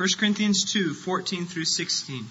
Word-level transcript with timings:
1 0.00 0.08
Corinthians 0.16 0.64
2 0.72 0.94
14 0.94 1.44
through 1.44 1.66
16. 1.66 2.24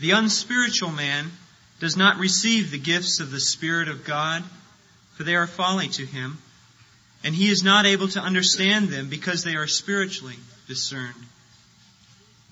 The 0.00 0.10
unspiritual 0.10 0.90
man 0.90 1.30
does 1.78 1.96
not 1.96 2.18
receive 2.18 2.72
the 2.72 2.78
gifts 2.78 3.20
of 3.20 3.30
the 3.30 3.38
Spirit 3.38 3.86
of 3.86 4.04
God, 4.04 4.42
for 5.14 5.22
they 5.22 5.36
are 5.36 5.46
folly 5.46 5.86
to 5.90 6.04
him, 6.04 6.38
and 7.22 7.36
he 7.36 7.48
is 7.48 7.62
not 7.62 7.86
able 7.86 8.08
to 8.08 8.20
understand 8.20 8.88
them 8.88 9.08
because 9.08 9.44
they 9.44 9.54
are 9.54 9.68
spiritually 9.68 10.34
discerned. 10.66 11.14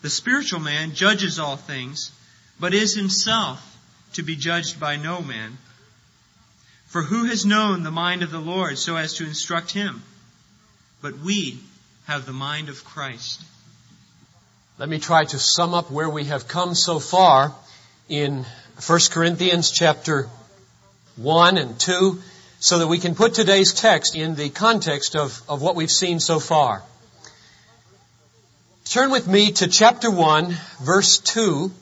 The 0.02 0.10
spiritual 0.10 0.60
man 0.60 0.94
judges 0.94 1.40
all 1.40 1.56
things, 1.56 2.12
but 2.60 2.74
is 2.74 2.94
himself 2.94 3.76
to 4.12 4.22
be 4.22 4.36
judged 4.36 4.78
by 4.78 4.94
no 4.94 5.22
man. 5.22 5.58
For 6.86 7.02
who 7.02 7.24
has 7.24 7.44
known 7.44 7.82
the 7.82 7.90
mind 7.90 8.22
of 8.22 8.30
the 8.30 8.38
Lord 8.38 8.78
so 8.78 8.94
as 8.94 9.14
to 9.14 9.26
instruct 9.26 9.72
him? 9.72 10.04
But 11.02 11.18
we 11.18 11.58
have 12.06 12.26
the 12.26 12.32
mind 12.32 12.68
of 12.68 12.84
Christ. 12.84 13.42
Let 14.78 14.88
me 14.88 15.00
try 15.00 15.24
to 15.24 15.40
sum 15.40 15.74
up 15.74 15.90
where 15.90 16.08
we 16.08 16.26
have 16.26 16.46
come 16.46 16.76
so 16.76 17.00
far 17.00 17.52
in 18.08 18.46
1 18.86 19.00
Corinthians 19.10 19.72
chapter 19.72 20.28
1 21.16 21.58
and 21.58 21.80
2 21.80 22.22
so 22.60 22.78
that 22.78 22.86
we 22.86 22.98
can 22.98 23.16
put 23.16 23.34
today's 23.34 23.74
text 23.74 24.14
in 24.14 24.36
the 24.36 24.50
context 24.50 25.16
of, 25.16 25.42
of 25.48 25.62
what 25.62 25.74
we've 25.74 25.90
seen 25.90 26.20
so 26.20 26.38
far. 26.38 26.84
Turn 28.84 29.10
with 29.10 29.26
me 29.26 29.50
to 29.50 29.66
chapter 29.66 30.12
1, 30.12 30.56
verse 30.80 31.18
2. 31.18 31.72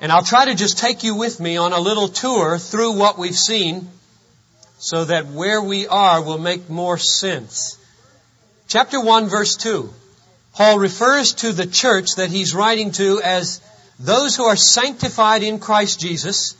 And 0.00 0.12
I'll 0.12 0.22
try 0.22 0.44
to 0.44 0.54
just 0.54 0.78
take 0.78 1.02
you 1.02 1.16
with 1.16 1.40
me 1.40 1.56
on 1.56 1.72
a 1.72 1.80
little 1.80 2.06
tour 2.06 2.56
through 2.56 2.92
what 2.92 3.18
we've 3.18 3.36
seen 3.36 3.88
so 4.78 5.06
that 5.06 5.26
where 5.26 5.60
we 5.60 5.88
are 5.88 6.22
will 6.22 6.38
make 6.38 6.70
more 6.70 6.98
sense. 6.98 7.76
Chapter 8.68 9.00
1 9.00 9.26
verse 9.26 9.56
2. 9.56 9.92
Paul 10.54 10.78
refers 10.78 11.34
to 11.34 11.52
the 11.52 11.66
church 11.66 12.16
that 12.16 12.30
he's 12.30 12.54
writing 12.54 12.92
to 12.92 13.20
as 13.22 13.60
those 13.98 14.36
who 14.36 14.44
are 14.44 14.56
sanctified 14.56 15.42
in 15.42 15.58
Christ 15.58 16.00
Jesus, 16.00 16.54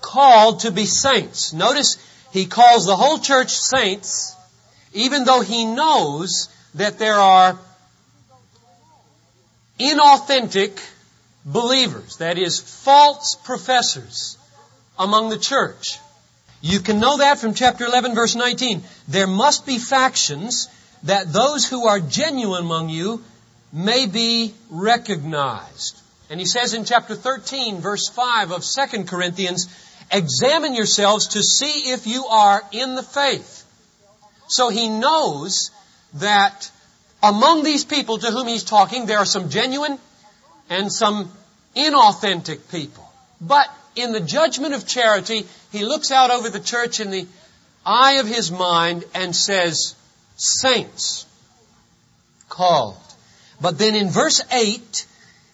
called 0.00 0.60
to 0.60 0.70
be 0.70 0.84
saints. 0.84 1.52
Notice 1.52 1.96
he 2.32 2.46
calls 2.46 2.86
the 2.86 2.96
whole 2.96 3.18
church 3.18 3.50
saints, 3.50 4.34
even 4.92 5.24
though 5.24 5.40
he 5.40 5.64
knows 5.64 6.48
that 6.74 6.98
there 6.98 7.14
are 7.14 7.58
inauthentic 9.78 10.78
believers, 11.44 12.16
that 12.18 12.38
is, 12.38 12.60
false 12.60 13.36
professors 13.44 14.36
among 14.98 15.28
the 15.28 15.38
church. 15.38 15.98
You 16.60 16.80
can 16.80 17.00
know 17.00 17.18
that 17.18 17.38
from 17.38 17.54
chapter 17.54 17.84
11 17.84 18.14
verse 18.14 18.34
19. 18.34 18.82
There 19.08 19.26
must 19.26 19.66
be 19.66 19.78
factions 19.78 20.68
that 21.04 21.32
those 21.32 21.68
who 21.68 21.86
are 21.86 22.00
genuine 22.00 22.62
among 22.64 22.88
you 22.88 23.22
may 23.72 24.06
be 24.06 24.54
recognized. 24.70 25.98
And 26.30 26.38
he 26.38 26.46
says 26.46 26.74
in 26.74 26.84
chapter 26.84 27.14
13 27.14 27.80
verse 27.80 28.08
5 28.08 28.52
of 28.52 28.64
2 28.64 29.04
Corinthians, 29.04 29.68
examine 30.10 30.74
yourselves 30.74 31.28
to 31.28 31.42
see 31.42 31.90
if 31.90 32.06
you 32.06 32.26
are 32.26 32.62
in 32.72 32.94
the 32.94 33.02
faith. 33.02 33.64
So 34.48 34.68
he 34.68 34.88
knows 34.88 35.70
that 36.14 36.70
among 37.22 37.62
these 37.62 37.84
people 37.84 38.18
to 38.18 38.30
whom 38.30 38.46
he's 38.46 38.64
talking, 38.64 39.06
there 39.06 39.18
are 39.18 39.26
some 39.26 39.48
genuine 39.48 39.98
and 40.68 40.92
some 40.92 41.30
inauthentic 41.76 42.70
people. 42.70 43.10
But 43.40 43.68
in 43.96 44.12
the 44.12 44.20
judgment 44.20 44.74
of 44.74 44.86
charity, 44.86 45.46
he 45.70 45.84
looks 45.84 46.10
out 46.10 46.30
over 46.30 46.48
the 46.48 46.60
church 46.60 47.00
in 47.00 47.10
the 47.10 47.26
eye 47.84 48.14
of 48.14 48.26
his 48.26 48.50
mind 48.50 49.04
and 49.14 49.34
says, 49.34 49.94
saints, 50.42 51.24
called. 52.48 52.96
But 53.60 53.78
then 53.78 53.94
in 53.94 54.10
verse 54.10 54.42
8, 54.50 55.06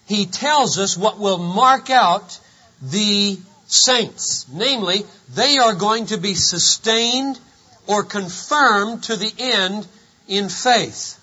he 0.07 0.25
tells 0.25 0.79
us 0.79 0.97
what 0.97 1.19
will 1.19 1.37
mark 1.37 1.91
out 1.91 2.39
the 2.81 3.37
saints. 3.67 4.47
Namely, 4.51 5.03
they 5.35 5.57
are 5.59 5.75
going 5.75 6.07
to 6.07 6.17
be 6.17 6.33
sustained 6.33 7.39
or 7.85 8.03
confirmed 8.03 9.03
to 9.03 9.15
the 9.15 9.31
end 9.37 9.87
in 10.27 10.49
faith. 10.49 11.19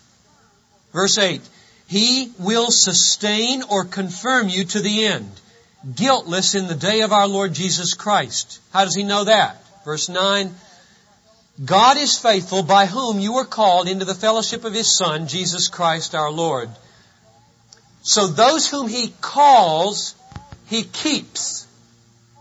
Verse 0.92 1.18
8, 1.18 1.40
He 1.88 2.32
will 2.38 2.70
sustain 2.70 3.64
or 3.64 3.84
confirm 3.84 4.48
you 4.48 4.64
to 4.64 4.80
the 4.80 5.06
end, 5.06 5.30
guiltless 5.92 6.54
in 6.54 6.68
the 6.68 6.74
day 6.76 7.00
of 7.00 7.12
our 7.12 7.26
Lord 7.26 7.52
Jesus 7.52 7.94
Christ. 7.94 8.60
How 8.72 8.84
does 8.84 8.94
He 8.94 9.02
know 9.02 9.24
that? 9.24 9.62
Verse 9.84 10.08
9, 10.08 10.54
God 11.64 11.96
is 11.96 12.18
faithful 12.18 12.62
by 12.62 12.86
whom 12.86 13.18
you 13.18 13.32
were 13.32 13.46
called 13.46 13.88
into 13.88 14.04
the 14.04 14.14
fellowship 14.14 14.64
of 14.64 14.74
His 14.74 14.94
Son, 14.94 15.26
Jesus 15.26 15.68
Christ 15.68 16.14
our 16.14 16.30
Lord. 16.30 16.68
So 18.02 18.26
those 18.26 18.68
whom 18.68 18.88
He 18.88 19.12
calls, 19.20 20.14
He 20.66 20.82
keeps. 20.82 21.66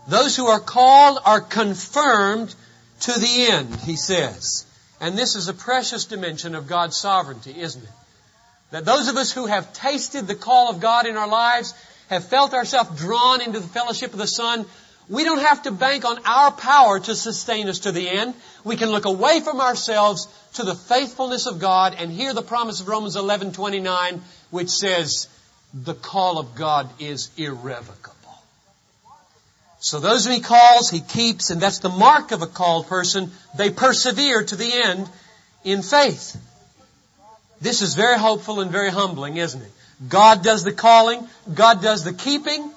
Those 0.06 0.36
who 0.36 0.46
are 0.46 0.60
called 0.60 1.18
are 1.24 1.40
confirmed 1.40 2.54
to 3.00 3.18
the 3.18 3.46
end, 3.50 3.74
He 3.76 3.96
says. 3.96 4.66
And 5.00 5.16
this 5.16 5.34
is 5.34 5.48
a 5.48 5.54
precious 5.54 6.04
dimension 6.04 6.54
of 6.54 6.66
God's 6.66 6.96
sovereignty, 6.96 7.54
isn't 7.58 7.82
it? 7.82 7.90
That 8.70 8.84
those 8.84 9.08
of 9.08 9.16
us 9.16 9.32
who 9.32 9.46
have 9.46 9.72
tasted 9.72 10.26
the 10.26 10.34
call 10.34 10.70
of 10.70 10.80
God 10.80 11.06
in 11.06 11.16
our 11.16 11.28
lives, 11.28 11.72
have 12.08 12.28
felt 12.28 12.52
ourselves 12.52 12.98
drawn 13.00 13.40
into 13.40 13.60
the 13.60 13.68
fellowship 13.68 14.12
of 14.12 14.18
the 14.18 14.26
Son, 14.26 14.66
we 15.08 15.24
don't 15.24 15.40
have 15.40 15.62
to 15.62 15.70
bank 15.70 16.04
on 16.04 16.18
our 16.24 16.50
power 16.50 16.98
to 16.98 17.14
sustain 17.14 17.68
us 17.68 17.80
to 17.80 17.92
the 17.92 18.08
end. 18.08 18.34
We 18.64 18.76
can 18.76 18.90
look 18.90 19.04
away 19.04 19.40
from 19.40 19.60
ourselves 19.60 20.26
to 20.54 20.64
the 20.64 20.74
faithfulness 20.74 21.46
of 21.46 21.60
God 21.60 21.94
and 21.98 22.10
hear 22.10 22.34
the 22.34 22.42
promise 22.42 22.80
of 22.80 22.88
Romans 22.88 23.16
11:29 23.16 24.20
which 24.50 24.70
says 24.70 25.28
the 25.74 25.94
call 25.94 26.38
of 26.38 26.54
God 26.54 26.88
is 26.98 27.30
irrevocable. 27.36 28.14
So 29.78 30.00
those 30.00 30.24
who 30.24 30.32
he 30.32 30.40
calls, 30.40 30.90
he 30.90 31.00
keeps, 31.00 31.50
and 31.50 31.60
that's 31.60 31.80
the 31.80 31.88
mark 31.88 32.32
of 32.32 32.42
a 32.42 32.46
called 32.46 32.88
person. 32.88 33.30
They 33.56 33.70
persevere 33.70 34.42
to 34.44 34.56
the 34.56 34.72
end 34.72 35.08
in 35.64 35.82
faith. 35.82 36.36
This 37.60 37.82
is 37.82 37.94
very 37.94 38.18
hopeful 38.18 38.60
and 38.60 38.70
very 38.70 38.90
humbling, 38.90 39.36
isn't 39.36 39.62
it? 39.62 39.70
God 40.08 40.42
does 40.42 40.64
the 40.64 40.72
calling, 40.72 41.26
God 41.52 41.82
does 41.82 42.04
the 42.04 42.12
keeping, 42.12 42.70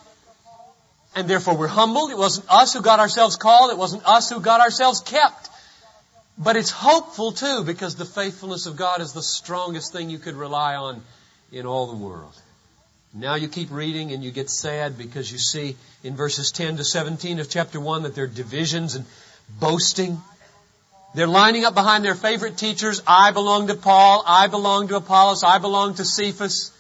and 1.15 1.27
therefore 1.27 1.57
we're 1.57 1.67
humbled. 1.67 2.11
It 2.11 2.17
wasn't 2.17 2.49
us 2.49 2.73
who 2.73 2.81
got 2.81 2.99
ourselves 2.99 3.35
called, 3.35 3.71
it 3.71 3.77
wasn't 3.77 4.05
us 4.05 4.29
who 4.29 4.39
got 4.39 4.61
ourselves 4.61 5.01
kept. 5.01 5.49
But 6.37 6.55
it's 6.55 6.71
hopeful 6.71 7.33
too, 7.33 7.63
because 7.65 7.95
the 7.95 8.05
faithfulness 8.05 8.65
of 8.65 8.77
God 8.77 9.01
is 9.01 9.11
the 9.11 9.21
strongest 9.21 9.91
thing 9.91 10.09
you 10.09 10.19
could 10.19 10.35
rely 10.35 10.75
on 10.75 11.01
in 11.51 11.65
all 11.65 11.87
the 11.87 11.97
world. 11.97 12.33
Now 13.13 13.35
you 13.35 13.47
keep 13.47 13.71
reading 13.71 14.11
and 14.11 14.23
you 14.23 14.31
get 14.31 14.49
sad 14.49 14.97
because 14.97 15.31
you 15.31 15.39
see 15.39 15.75
in 16.03 16.15
verses 16.15 16.51
10 16.51 16.77
to 16.77 16.83
17 16.83 17.39
of 17.39 17.49
chapter 17.49 17.79
1 17.79 18.03
that 18.03 18.15
there 18.15 18.25
are 18.25 18.27
divisions 18.27 18.95
and 18.95 19.05
boasting. 19.59 20.21
They're 21.15 21.27
lining 21.27 21.65
up 21.65 21.73
behind 21.73 22.05
their 22.05 22.13
favorite 22.13 22.55
teachers. 22.55 23.01
I 23.07 23.31
belong 23.31 23.67
to 23.67 23.75
Paul. 23.75 24.23
I 24.27 24.45
belong 24.47 24.89
to 24.89 24.97
Apollos. 24.97 25.43
I 25.43 25.57
belong 25.57 25.95
to 25.95 26.05
Cephas. 26.05 26.71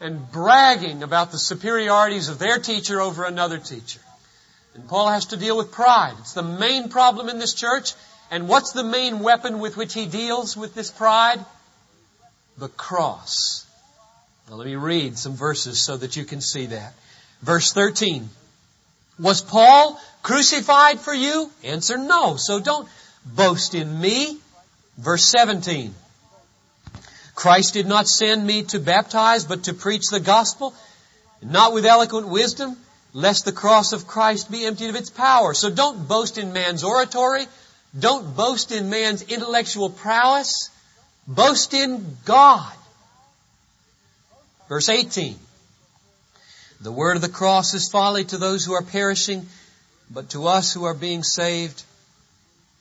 And 0.00 0.30
bragging 0.30 1.02
about 1.02 1.32
the 1.32 1.38
superiorities 1.38 2.28
of 2.28 2.38
their 2.38 2.58
teacher 2.58 3.00
over 3.00 3.24
another 3.24 3.58
teacher. 3.58 4.00
And 4.74 4.86
Paul 4.86 5.08
has 5.08 5.26
to 5.26 5.36
deal 5.36 5.56
with 5.56 5.72
pride. 5.72 6.14
It's 6.20 6.34
the 6.34 6.42
main 6.42 6.90
problem 6.90 7.30
in 7.30 7.38
this 7.38 7.54
church. 7.54 7.94
And 8.30 8.48
what's 8.48 8.72
the 8.72 8.84
main 8.84 9.20
weapon 9.20 9.58
with 9.58 9.76
which 9.76 9.94
he 9.94 10.06
deals 10.06 10.56
with 10.56 10.74
this 10.74 10.90
pride? 10.90 11.42
The 12.58 12.68
cross. 12.68 13.64
Now 14.48 14.56
let 14.56 14.66
me 14.66 14.76
read 14.76 15.18
some 15.18 15.34
verses 15.34 15.80
so 15.80 15.96
that 15.96 16.16
you 16.16 16.24
can 16.24 16.40
see 16.40 16.66
that. 16.66 16.94
Verse 17.42 17.72
13. 17.72 18.28
Was 19.18 19.40
Paul 19.40 19.98
crucified 20.22 21.00
for 21.00 21.14
you? 21.14 21.50
Answer 21.64 21.96
no. 21.96 22.36
So 22.36 22.60
don't 22.60 22.88
boast 23.24 23.74
in 23.74 24.00
me. 24.00 24.38
Verse 24.98 25.24
17. 25.24 25.94
Christ 27.46 27.74
did 27.74 27.86
not 27.86 28.08
send 28.08 28.44
me 28.44 28.64
to 28.64 28.80
baptize, 28.80 29.44
but 29.44 29.62
to 29.64 29.72
preach 29.72 30.08
the 30.08 30.18
gospel, 30.18 30.74
not 31.40 31.72
with 31.72 31.86
eloquent 31.86 32.26
wisdom, 32.26 32.76
lest 33.12 33.44
the 33.44 33.52
cross 33.52 33.92
of 33.92 34.08
Christ 34.08 34.50
be 34.50 34.66
emptied 34.66 34.88
of 34.88 34.96
its 34.96 35.10
power. 35.10 35.54
So 35.54 35.70
don't 35.70 36.08
boast 36.08 36.38
in 36.38 36.52
man's 36.52 36.82
oratory. 36.82 37.46
Don't 37.96 38.34
boast 38.34 38.72
in 38.72 38.90
man's 38.90 39.22
intellectual 39.22 39.90
prowess. 39.90 40.70
Boast 41.28 41.72
in 41.72 42.16
God. 42.24 42.72
Verse 44.68 44.88
18. 44.88 45.36
The 46.80 46.90
word 46.90 47.14
of 47.14 47.22
the 47.22 47.28
cross 47.28 47.74
is 47.74 47.88
folly 47.88 48.24
to 48.24 48.38
those 48.38 48.64
who 48.64 48.72
are 48.72 48.82
perishing, 48.82 49.46
but 50.10 50.30
to 50.30 50.48
us 50.48 50.72
who 50.72 50.82
are 50.86 50.94
being 50.94 51.22
saved, 51.22 51.84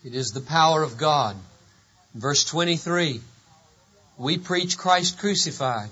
it 0.03 0.15
is 0.15 0.31
the 0.31 0.41
power 0.41 0.81
of 0.81 0.97
God. 0.97 1.35
Verse 2.15 2.43
23. 2.45 3.21
We 4.17 4.37
preach 4.37 4.77
Christ 4.77 5.19
crucified, 5.19 5.89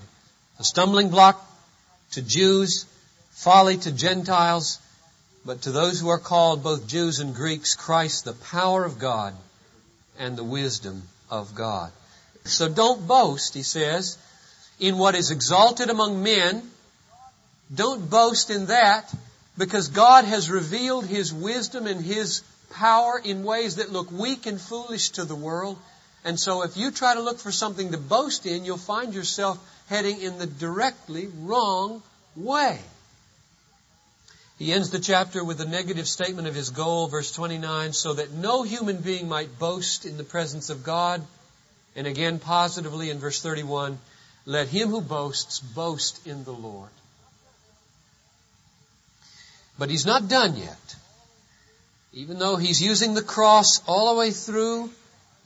a 0.58 0.64
stumbling 0.64 1.10
block 1.10 1.44
to 2.12 2.22
Jews, 2.22 2.86
folly 3.30 3.76
to 3.78 3.92
Gentiles, 3.92 4.78
but 5.44 5.62
to 5.62 5.72
those 5.72 6.00
who 6.00 6.08
are 6.08 6.18
called 6.18 6.62
both 6.62 6.86
Jews 6.86 7.20
and 7.20 7.34
Greeks, 7.34 7.74
Christ 7.74 8.24
the 8.24 8.32
power 8.32 8.84
of 8.84 8.98
God 8.98 9.34
and 10.18 10.36
the 10.36 10.44
wisdom 10.44 11.02
of 11.30 11.54
God. 11.54 11.92
So 12.44 12.68
don't 12.68 13.06
boast, 13.06 13.54
he 13.54 13.62
says, 13.62 14.16
in 14.78 14.98
what 14.98 15.14
is 15.14 15.30
exalted 15.30 15.90
among 15.90 16.22
men. 16.22 16.62
Don't 17.74 18.08
boast 18.08 18.50
in 18.50 18.66
that 18.66 19.12
because 19.56 19.88
God 19.88 20.24
has 20.24 20.50
revealed 20.50 21.06
His 21.06 21.32
wisdom 21.32 21.86
and 21.86 22.04
His 22.04 22.42
power 22.70 23.20
in 23.22 23.44
ways 23.44 23.76
that 23.76 23.92
look 23.92 24.10
weak 24.10 24.46
and 24.46 24.60
foolish 24.60 25.10
to 25.10 25.24
the 25.24 25.34
world. 25.34 25.78
And 26.24 26.40
so 26.40 26.62
if 26.62 26.76
you 26.76 26.90
try 26.90 27.14
to 27.14 27.20
look 27.20 27.38
for 27.38 27.52
something 27.52 27.92
to 27.92 27.98
boast 27.98 28.46
in, 28.46 28.64
you'll 28.64 28.78
find 28.78 29.12
yourself 29.12 29.58
heading 29.88 30.20
in 30.20 30.38
the 30.38 30.46
directly 30.46 31.28
wrong 31.42 32.02
way. 32.34 32.80
He 34.58 34.72
ends 34.72 34.90
the 34.90 35.00
chapter 35.00 35.44
with 35.44 35.60
a 35.60 35.66
negative 35.66 36.08
statement 36.08 36.48
of 36.48 36.54
his 36.54 36.70
goal, 36.70 37.08
verse 37.08 37.32
29, 37.32 37.92
so 37.92 38.14
that 38.14 38.32
no 38.32 38.62
human 38.62 38.98
being 38.98 39.28
might 39.28 39.58
boast 39.58 40.06
in 40.06 40.16
the 40.16 40.24
presence 40.24 40.70
of 40.70 40.84
God. 40.84 41.22
And 41.96 42.06
again, 42.06 42.38
positively 42.38 43.10
in 43.10 43.18
verse 43.18 43.42
31, 43.42 43.98
let 44.46 44.68
him 44.68 44.88
who 44.88 45.00
boasts 45.00 45.60
boast 45.60 46.26
in 46.26 46.44
the 46.44 46.52
Lord. 46.52 46.90
But 49.78 49.90
he's 49.90 50.06
not 50.06 50.28
done 50.28 50.56
yet. 50.56 50.96
Even 52.12 52.38
though 52.38 52.56
he's 52.56 52.80
using 52.80 53.14
the 53.14 53.22
cross 53.22 53.82
all 53.88 54.14
the 54.14 54.20
way 54.20 54.30
through, 54.30 54.88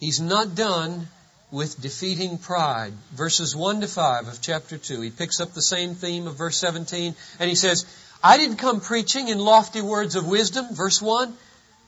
he's 0.01 0.21
not 0.21 0.55
done 0.55 1.09
with 1.51 1.81
defeating 1.81 2.39
pride. 2.39 2.93
Verses 3.15 3.57
1 3.57 3.81
to 3.81 3.87
5 3.87 4.29
of 4.29 4.41
chapter 4.41 4.77
2. 4.77 5.01
He 5.01 5.11
picks 5.11 5.41
up 5.41 5.53
the 5.53 5.63
same 5.63 5.95
theme 5.95 6.27
of 6.27 6.37
verse 6.37 6.59
17 6.59 7.15
and 7.41 7.49
he 7.49 7.57
says, 7.57 7.87
I 8.23 8.37
didn't 8.37 8.57
come 8.57 8.81
preaching 8.81 9.29
in 9.29 9.39
lofty 9.39 9.81
words 9.81 10.17
of 10.17 10.27
wisdom, 10.27 10.75
verse 10.75 11.01
1. 11.01 11.33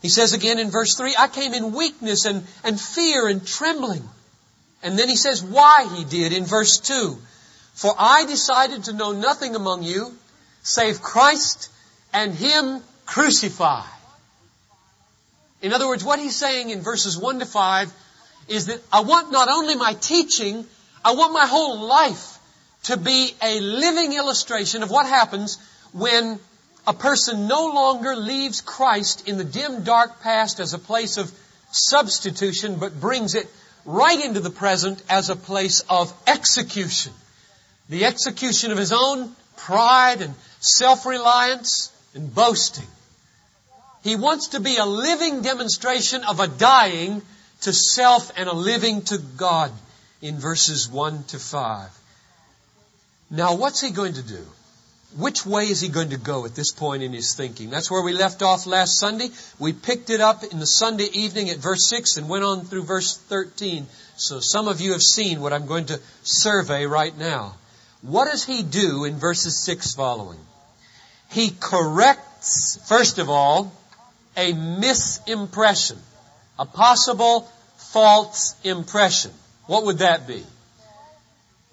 He 0.03 0.09
says 0.09 0.33
again 0.33 0.59
in 0.59 0.71
verse 0.71 0.97
3, 0.97 1.15
I 1.19 1.29
came 1.29 1.53
in 1.53 1.73
weakness 1.73 2.25
and, 2.25 2.45
and 2.65 2.81
fear 2.81 3.29
and 3.29 3.47
trembling. 3.47 4.09
And 4.83 4.99
then 4.99 5.09
he 5.09 5.17
says 5.17 5.43
why 5.43 5.87
he 5.95 6.05
did 6.05 6.33
in 6.33 6.45
verse 6.45 6.79
2. 6.79 7.19
For 7.75 7.95
I 7.99 8.25
decided 8.25 8.85
to 8.85 8.93
know 8.93 9.13
nothing 9.13 9.57
among 9.57 9.83
you 9.83 10.15
save 10.63 11.03
Christ 11.03 11.71
and 12.13 12.35
Him 12.35 12.81
crucified. 13.07 14.00
In 15.63 15.73
other 15.73 15.87
words, 15.87 16.05
what 16.05 16.19
he's 16.19 16.37
saying 16.37 16.71
in 16.71 16.81
verses 16.81 17.19
1 17.19 17.41
to 17.41 17.47
5 17.47 17.93
is 18.49 18.67
that 18.67 18.81
I 18.93 19.01
want 19.01 19.31
not 19.31 19.49
only 19.49 19.75
my 19.75 19.95
teaching, 19.95 20.67
I 21.05 21.13
want 21.13 21.33
my 21.33 21.47
whole 21.47 21.87
life 21.87 22.39
to 22.85 22.97
be 22.97 23.35
a 23.43 23.61
living 23.61 24.15
illustration 24.15 24.83
of 24.83 24.91
what 24.91 25.07
happens 25.07 25.59
when 25.93 26.39
a 26.87 26.95
person 26.95 27.47
no 27.47 27.67
longer 27.69 28.17
leaves 28.17 28.63
Christ 28.63 29.29
in 29.29 29.37
the 29.37 29.45
dim, 29.45 29.85
dark 29.85 30.23
past 30.23 30.61
as 30.61 30.73
a 30.73 30.79
place 30.79 31.19
of 31.19 31.31
substitution, 31.71 32.77
but 32.77 32.99
brings 32.99 33.35
it 33.35 33.47
right 33.85 34.25
into 34.25 34.41
the 34.41 34.51
present 34.51 35.03
as 35.09 35.31
a 35.31 35.37
place 35.37 35.81
of 35.89 36.13
execution. 36.27 37.13
The 37.89 38.07
execution 38.07 38.73
of 38.73 38.79
his 38.79 38.93
own 38.93 39.31
pride 39.57 40.23
and 40.23 40.35
self-reliance 40.61 41.93
and 42.15 42.35
boasting. 42.35 42.87
He 44.03 44.17
wants 44.17 44.49
to 44.49 44.61
be 44.61 44.77
a 44.77 44.87
living 44.87 45.43
demonstration 45.43 46.25
of 46.25 46.41
a 46.41 46.49
dying 46.49 47.23
to 47.63 47.73
self 47.73 48.33
and 48.37 48.49
a 48.49 48.55
living 48.55 49.03
to 49.03 49.19
God 49.19 49.73
in 50.23 50.39
verses 50.39 50.89
1 50.89 51.25
to 51.25 51.39
5. 51.39 51.91
Now 53.31 53.55
what's 53.55 53.81
he 53.81 53.91
going 53.91 54.15
to 54.15 54.23
do? 54.23 54.45
Which 55.17 55.45
way 55.45 55.65
is 55.65 55.81
he 55.81 55.89
going 55.89 56.11
to 56.11 56.17
go 56.17 56.47
at 56.47 56.55
this 56.55 56.71
point 56.71 57.03
in 57.03 57.13
his 57.13 57.35
thinking? 57.35 57.69
That's 57.69 57.91
where 57.91 58.03
we 58.03 58.13
left 58.13 58.43
off 58.43 58.67
last 58.67 58.99
Sunday. 58.99 59.31
We 59.59 59.73
picked 59.73 60.09
it 60.09 60.21
up 60.21 60.45
in 60.45 60.61
the 60.61 60.67
Sunday 60.67 61.09
evening 61.13 61.51
at 61.51 61.57
verse 61.57 61.89
6 61.89 62.17
and 62.17 62.29
went 62.29 62.45
on 62.45 62.65
through 62.65 62.85
verse 62.85 63.17
13. 63.17 63.87
So 64.17 64.39
some 64.39 64.69
of 64.69 64.81
you 64.81 64.93
have 64.93 65.03
seen 65.03 65.41
what 65.41 65.53
I'm 65.53 65.67
going 65.67 65.87
to 65.87 66.01
survey 66.23 66.87
right 66.87 67.17
now. 67.17 67.57
What 68.03 68.27
does 68.27 68.45
he 68.45 68.63
do 68.63 69.05
in 69.05 69.17
verses 69.17 69.59
6 69.59 69.95
following? 69.95 70.39
He 71.31 71.51
corrects, 71.59 72.79
first 72.89 73.19
of 73.19 73.29
all, 73.29 73.73
a 74.37 74.53
misimpression, 74.53 75.99
a 76.59 76.67
possible 76.67 77.51
false 77.77 78.55
impression. 78.65 79.33
What 79.67 79.85
would 79.87 79.99
that 79.99 80.27
be? 80.27 80.45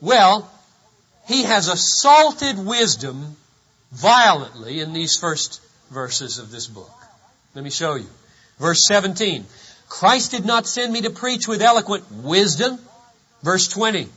Well, 0.02 0.50
he 1.28 1.44
has 1.44 1.68
assaulted 1.68 2.58
wisdom 2.58 3.36
violently 3.92 4.80
in 4.80 4.94
these 4.94 5.18
first 5.18 5.62
verses 5.92 6.40
of 6.40 6.52
this 6.52 6.68
book. 6.68 6.92
Let 7.56 7.64
me 7.64 7.70
show 7.70 7.96
you. 7.96 8.08
Verse 8.60 8.86
17. 8.88 9.46
Christ 9.90 10.32
did 10.32 10.46
not 10.46 10.68
send 10.68 10.92
me 10.92 11.02
to 11.02 11.10
preach 11.10 11.48
with 11.48 11.62
eloquent 11.62 12.12
wisdom. 12.12 12.78
Verse 13.44 13.68
20. 13.68 14.08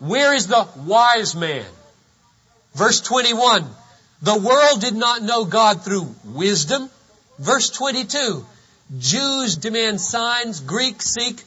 Where 0.00 0.34
is 0.34 0.46
the 0.46 0.66
wise 0.76 1.34
man? 1.34 1.66
Verse 2.74 3.00
21. 3.00 3.64
The 4.22 4.38
world 4.38 4.80
did 4.80 4.94
not 4.94 5.22
know 5.22 5.44
God 5.44 5.84
through 5.84 6.14
wisdom. 6.24 6.90
Verse 7.38 7.70
22. 7.70 8.44
Jews 8.98 9.56
demand 9.56 10.00
signs, 10.00 10.60
Greeks 10.60 11.12
seek 11.12 11.42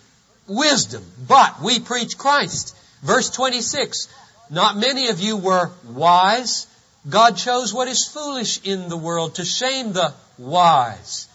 wisdom, 0.47 1.03
but 1.27 1.61
we 1.61 1.79
preach 1.79 2.17
Christ. 2.17 2.75
Verse 3.01 3.29
26. 3.31 4.07
Not 4.49 4.77
many 4.77 5.07
of 5.07 5.19
you 5.19 5.37
were 5.37 5.71
wise. 5.87 6.67
God 7.09 7.35
chose 7.37 7.73
what 7.73 7.87
is 7.87 8.05
foolish 8.05 8.61
in 8.63 8.89
the 8.89 8.97
world 8.97 9.35
to 9.35 9.45
shame 9.45 9.93
the 9.93 10.13
wise. 10.37 11.27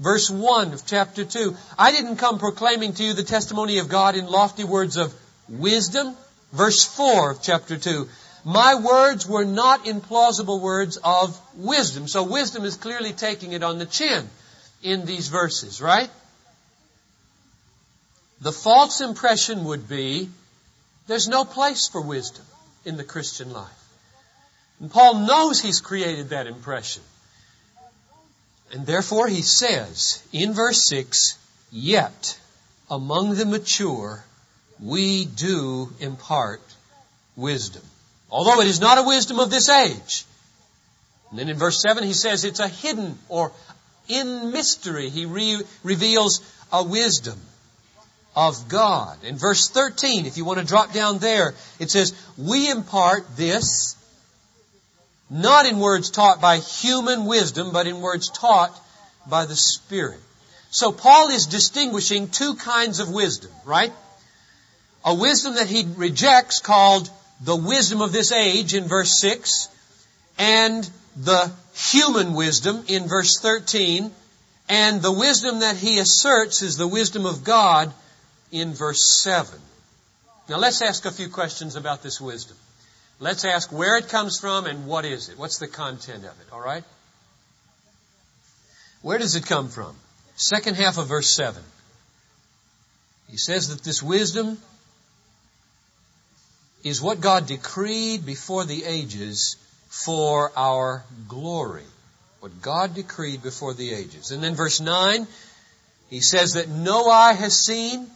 Verse 0.00 0.28
1 0.28 0.72
of 0.72 0.84
chapter 0.86 1.24
2. 1.24 1.56
I 1.78 1.92
didn't 1.92 2.16
come 2.16 2.38
proclaiming 2.38 2.94
to 2.94 3.04
you 3.04 3.12
the 3.12 3.22
testimony 3.22 3.78
of 3.78 3.88
God 3.88 4.16
in 4.16 4.26
lofty 4.26 4.64
words 4.64 4.96
of 4.96 5.14
wisdom. 5.48 6.16
Verse 6.52 6.84
4 6.84 7.30
of 7.30 7.42
chapter 7.42 7.76
2. 7.76 8.08
My 8.44 8.74
words 8.74 9.26
were 9.26 9.44
not 9.44 9.86
implausible 9.86 10.60
words 10.60 10.98
of 11.02 11.40
wisdom. 11.56 12.08
So 12.08 12.24
wisdom 12.24 12.64
is 12.64 12.76
clearly 12.76 13.12
taking 13.12 13.52
it 13.52 13.62
on 13.62 13.78
the 13.78 13.86
chin 13.86 14.28
in 14.82 15.06
these 15.06 15.28
verses, 15.28 15.80
right? 15.80 16.10
The 18.42 18.52
false 18.52 19.00
impression 19.00 19.64
would 19.64 19.88
be 19.88 20.28
there's 21.06 21.28
no 21.28 21.46
place 21.46 21.88
for 21.88 22.02
wisdom 22.02 22.44
in 22.84 22.98
the 22.98 23.04
Christian 23.04 23.50
life. 23.50 23.70
And 24.80 24.90
Paul 24.90 25.26
knows 25.26 25.60
he's 25.60 25.80
created 25.80 26.28
that 26.28 26.46
impression. 26.46 27.02
And 28.72 28.84
therefore 28.84 29.28
he 29.28 29.40
says 29.40 30.22
in 30.32 30.52
verse 30.52 30.86
6, 30.88 31.38
Yet 31.72 32.38
among 32.90 33.36
the 33.36 33.46
mature 33.46 34.22
we 34.80 35.24
do 35.24 35.90
impart 36.00 36.60
wisdom. 37.36 37.82
Although 38.34 38.62
it 38.62 38.66
is 38.66 38.80
not 38.80 38.98
a 38.98 39.04
wisdom 39.04 39.38
of 39.38 39.48
this 39.48 39.68
age. 39.68 40.24
And 41.30 41.38
then 41.38 41.48
in 41.48 41.56
verse 41.56 41.80
7 41.80 42.02
he 42.02 42.12
says 42.12 42.44
it's 42.44 42.58
a 42.58 42.66
hidden 42.66 43.16
or 43.28 43.52
in 44.08 44.50
mystery 44.50 45.08
he 45.08 45.24
re- 45.24 45.62
reveals 45.84 46.40
a 46.72 46.82
wisdom 46.82 47.40
of 48.34 48.68
God. 48.68 49.22
In 49.22 49.36
verse 49.36 49.68
13, 49.68 50.26
if 50.26 50.36
you 50.36 50.44
want 50.44 50.58
to 50.58 50.64
drop 50.64 50.92
down 50.92 51.18
there, 51.18 51.54
it 51.78 51.92
says, 51.92 52.12
we 52.36 52.68
impart 52.68 53.36
this 53.36 53.94
not 55.30 55.66
in 55.66 55.78
words 55.78 56.10
taught 56.10 56.40
by 56.40 56.56
human 56.58 57.26
wisdom, 57.26 57.70
but 57.72 57.86
in 57.86 58.00
words 58.00 58.30
taught 58.30 58.76
by 59.28 59.46
the 59.46 59.54
Spirit. 59.54 60.18
So 60.70 60.90
Paul 60.90 61.30
is 61.30 61.46
distinguishing 61.46 62.30
two 62.30 62.56
kinds 62.56 62.98
of 62.98 63.12
wisdom, 63.12 63.52
right? 63.64 63.92
A 65.04 65.14
wisdom 65.14 65.54
that 65.54 65.68
he 65.68 65.86
rejects 65.96 66.58
called 66.58 67.08
the 67.40 67.56
wisdom 67.56 68.00
of 68.00 68.12
this 68.12 68.32
age 68.32 68.74
in 68.74 68.84
verse 68.84 69.20
6, 69.20 69.68
and 70.38 70.88
the 71.16 71.50
human 71.74 72.34
wisdom 72.34 72.84
in 72.88 73.06
verse 73.06 73.38
13, 73.40 74.10
and 74.68 75.02
the 75.02 75.12
wisdom 75.12 75.60
that 75.60 75.76
he 75.76 75.98
asserts 75.98 76.62
is 76.62 76.76
the 76.76 76.88
wisdom 76.88 77.26
of 77.26 77.44
God 77.44 77.92
in 78.50 78.72
verse 78.72 79.20
7. 79.22 79.60
Now 80.48 80.58
let's 80.58 80.82
ask 80.82 81.04
a 81.04 81.10
few 81.10 81.28
questions 81.28 81.76
about 81.76 82.02
this 82.02 82.20
wisdom. 82.20 82.56
Let's 83.18 83.44
ask 83.44 83.72
where 83.72 83.96
it 83.96 84.08
comes 84.08 84.38
from 84.38 84.66
and 84.66 84.86
what 84.86 85.04
is 85.04 85.28
it? 85.28 85.38
What's 85.38 85.58
the 85.58 85.68
content 85.68 86.24
of 86.24 86.32
it? 86.40 86.52
Alright? 86.52 86.84
Where 89.02 89.18
does 89.18 89.36
it 89.36 89.46
come 89.46 89.68
from? 89.68 89.94
Second 90.36 90.76
half 90.76 90.98
of 90.98 91.06
verse 91.06 91.30
7. 91.30 91.62
He 93.30 93.36
says 93.36 93.68
that 93.68 93.84
this 93.84 94.02
wisdom 94.02 94.58
is 96.84 97.00
what 97.00 97.20
God 97.20 97.46
decreed 97.46 98.24
before 98.26 98.64
the 98.64 98.84
ages 98.84 99.56
for 99.88 100.52
our 100.54 101.02
glory. 101.26 101.82
What 102.40 102.60
God 102.60 102.94
decreed 102.94 103.42
before 103.42 103.72
the 103.72 103.94
ages. 103.94 104.30
And 104.30 104.44
then 104.44 104.54
verse 104.54 104.80
9, 104.80 105.26
he 106.10 106.20
says 106.20 106.54
that 106.54 106.68
no 106.68 107.08
eye 107.08 107.32
has 107.32 107.64
seen, 107.64 108.06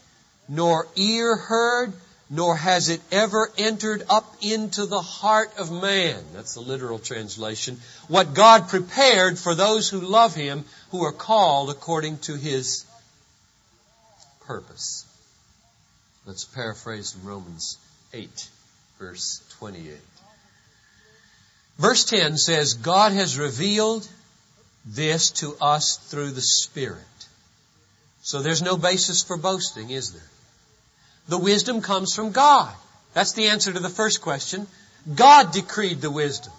nor 0.48 0.86
ear 0.96 1.34
heard, 1.34 1.94
nor 2.28 2.54
has 2.54 2.90
it 2.90 3.00
ever 3.10 3.50
entered 3.56 4.02
up 4.10 4.36
into 4.42 4.84
the 4.84 5.00
heart 5.00 5.50
of 5.58 5.72
man. 5.72 6.22
That's 6.34 6.52
the 6.52 6.60
literal 6.60 6.98
translation. 6.98 7.80
What 8.08 8.34
God 8.34 8.68
prepared 8.68 9.38
for 9.38 9.54
those 9.54 9.88
who 9.88 10.00
love 10.00 10.34
Him, 10.34 10.66
who 10.90 11.04
are 11.04 11.12
called 11.12 11.70
according 11.70 12.18
to 12.18 12.34
His 12.34 12.84
purpose. 14.46 15.06
Let's 16.26 16.44
paraphrase 16.44 17.16
Romans 17.24 17.78
8. 18.12 18.48
Verse 18.98 19.42
28. 19.58 19.92
Verse 21.78 22.04
10 22.04 22.36
says, 22.36 22.74
God 22.74 23.12
has 23.12 23.38
revealed 23.38 24.06
this 24.84 25.30
to 25.30 25.54
us 25.60 25.96
through 25.96 26.30
the 26.30 26.40
Spirit. 26.40 26.98
So 28.22 28.42
there's 28.42 28.62
no 28.62 28.76
basis 28.76 29.22
for 29.22 29.36
boasting, 29.36 29.90
is 29.90 30.12
there? 30.12 30.22
The 31.28 31.38
wisdom 31.38 31.82
comes 31.82 32.14
from 32.14 32.32
God. 32.32 32.74
That's 33.14 33.32
the 33.32 33.48
answer 33.48 33.72
to 33.72 33.78
the 33.78 33.88
first 33.88 34.22
question. 34.22 34.66
God 35.14 35.52
decreed 35.52 36.00
the 36.00 36.10
wisdom. 36.10 36.52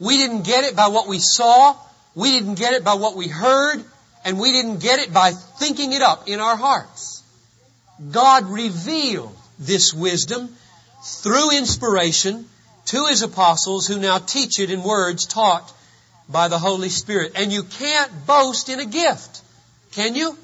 We 0.00 0.16
didn't 0.16 0.42
get 0.42 0.64
it 0.64 0.74
by 0.74 0.88
what 0.88 1.06
we 1.06 1.18
saw. 1.18 1.76
We 2.14 2.32
didn't 2.32 2.54
get 2.54 2.74
it 2.74 2.84
by 2.84 2.94
what 2.94 3.16
we 3.16 3.28
heard. 3.28 3.84
And 4.24 4.40
we 4.40 4.52
didn't 4.52 4.80
get 4.80 4.98
it 4.98 5.12
by 5.12 5.32
thinking 5.32 5.92
it 5.92 6.02
up 6.02 6.28
in 6.28 6.40
our 6.40 6.56
hearts. 6.56 7.22
God 8.10 8.46
revealed 8.46 9.36
this 9.58 9.94
wisdom 9.94 10.54
through 11.02 11.56
inspiration 11.56 12.46
to 12.86 13.06
His 13.06 13.22
apostles 13.22 13.86
who 13.86 13.98
now 13.98 14.18
teach 14.18 14.60
it 14.60 14.70
in 14.70 14.82
words 14.82 15.26
taught 15.26 15.72
by 16.28 16.48
the 16.48 16.58
Holy 16.58 16.88
Spirit. 16.88 17.32
And 17.34 17.52
you 17.52 17.62
can't 17.62 18.26
boast 18.26 18.68
in 18.68 18.80
a 18.80 18.86
gift. 18.86 19.42
Can 19.92 20.14
you? 20.14 20.36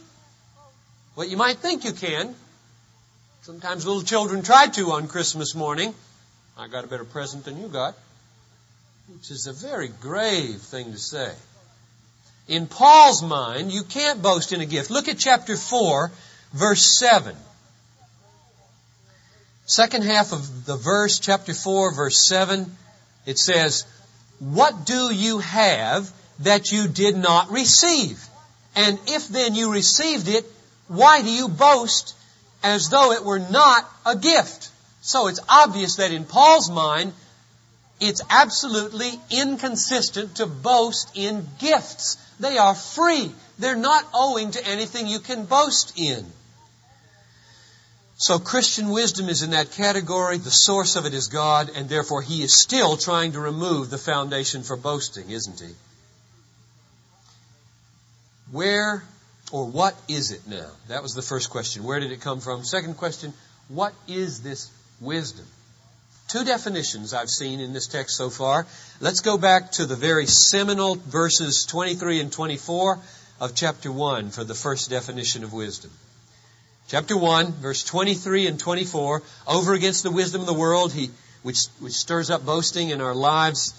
Well, 1.17 1.27
you 1.27 1.37
might 1.37 1.59
think 1.59 1.85
you 1.85 1.93
can. 1.93 2.35
Sometimes 3.43 3.87
little 3.87 4.03
children 4.03 4.43
try 4.43 4.69
to 4.69 4.93
on 4.93 5.07
Christmas 5.07 5.55
morning. 5.55 5.95
I 6.57 6.69
got 6.69 6.85
a 6.85 6.87
better 6.87 7.05
present 7.05 7.45
than 7.45 7.61
you 7.61 7.69
got. 7.69 7.95
Which 9.13 9.31
is 9.31 9.47
a 9.47 9.53
very 9.53 9.89
grave 9.89 10.61
thing 10.61 10.93
to 10.93 10.99
say. 10.99 11.31
In 12.49 12.67
Paul's 12.67 13.23
mind, 13.23 13.73
you 13.73 13.83
can't 13.83 14.23
boast 14.23 14.53
in 14.53 14.61
a 14.61 14.67
gift. 14.67 14.91
Look 14.91 15.09
at 15.09 15.19
chapter 15.19 15.57
4, 15.57 16.11
verse 16.53 16.99
7. 16.99 17.35
Second 19.67 20.05
half 20.05 20.33
of 20.33 20.67
the 20.67 20.77
verse, 20.77 21.19
chapter 21.19 21.55
4, 21.55 21.95
verse 21.95 22.29
7, 22.29 22.71
it 23.25 23.39
says, 23.39 23.85
What 24.39 24.85
do 24.85 25.13
you 25.13 25.39
have 25.39 26.11
that 26.41 26.71
you 26.71 26.87
did 26.87 27.17
not 27.17 27.51
receive? 27.51 28.23
And 28.77 28.99
if 29.07 29.29
then 29.29 29.55
you 29.55 29.73
received 29.73 30.29
it, 30.29 30.45
why 30.89 31.23
do 31.23 31.31
you 31.31 31.49
boast 31.49 32.15
as 32.63 32.91
though 32.91 33.13
it 33.13 33.25
were 33.25 33.39
not 33.39 33.89
a 34.05 34.17
gift? 34.17 34.69
So 35.01 35.29
it's 35.29 35.41
obvious 35.49 35.97
that 35.97 36.13
in 36.13 36.25
Paul's 36.25 36.71
mind, 36.71 37.15
it's 38.01 38.23
absolutely 38.29 39.19
inconsistent 39.31 40.37
to 40.37 40.47
boast 40.47 41.11
in 41.15 41.47
gifts. 41.59 42.17
They 42.39 42.59
are 42.59 42.75
free. 42.75 43.33
They're 43.59 43.77
not 43.77 44.05
owing 44.13 44.51
to 44.51 44.67
anything 44.67 45.07
you 45.07 45.21
can 45.21 45.47
boast 45.47 45.99
in. 45.99 46.27
So 48.17 48.39
Christian 48.39 48.91
wisdom 48.91 49.29
is 49.29 49.43
in 49.43 49.51
that 49.51 49.73
category. 49.73 50.39
The 50.39 50.51
source 50.51 50.97
of 50.97 51.05
it 51.05 51.15
is 51.15 51.27
God, 51.27 51.71
and 51.75 51.89
therefore 51.89 52.23
he 52.23 52.43
is 52.43 52.55
still 52.55 52.97
trying 52.97 53.33
to 53.33 53.41
remove 53.41 53.91
the 53.91 53.99
foundation 53.99 54.63
for 54.63 54.77
boasting, 54.77 55.31
isn't 55.31 55.61
he? 55.61 55.75
Where 58.53 59.03
or 59.51 59.67
what 59.67 59.97
is 60.09 60.31
it 60.31 60.47
now? 60.47 60.71
That 60.89 61.03
was 61.03 61.15
the 61.15 61.23
first 61.23 61.51
question. 61.51 61.83
Where 61.83 61.99
did 61.99 62.13
it 62.13 62.21
come 62.21 62.41
from? 62.41 62.65
Second 62.65 62.97
question, 62.97 63.33
what 63.69 63.93
is 64.07 64.43
this 64.43 64.71
wisdom? 65.01 65.47
Two 66.29 66.45
definitions 66.45 67.13
I've 67.13 67.29
seen 67.29 67.61
in 67.61 67.73
this 67.73 67.87
text 67.87 68.17
so 68.17 68.31
far. 68.31 68.67
Let's 69.01 69.21
go 69.21 69.37
back 69.37 69.73
to 69.73 69.87
the 69.87 69.97
very 69.97 70.27
seminal 70.27 70.95
verses 70.95 71.67
23 71.67 72.21
and 72.21 72.33
24 72.33 72.99
of 73.41 73.55
chapter 73.55 73.93
1 73.93 74.31
for 74.31 74.45
the 74.45 74.55
first 74.55 74.89
definition 74.89 75.45
of 75.45 75.53
wisdom. 75.53 75.91
Chapter 76.87 77.17
1, 77.17 77.53
verse 77.53 77.83
23 77.83 78.47
and 78.47 78.61
24, 78.61 79.23
over 79.47 79.73
against 79.73 80.03
the 80.03 80.11
wisdom 80.11 80.43
of 80.43 80.47
the 80.47 80.53
world, 80.53 80.93
he, 80.93 81.11
which, 81.43 81.65
which 81.81 81.95
stirs 81.95 82.31
up 82.31 82.45
boasting 82.45 82.91
in 82.91 83.01
our 83.01 83.15
lives. 83.15 83.73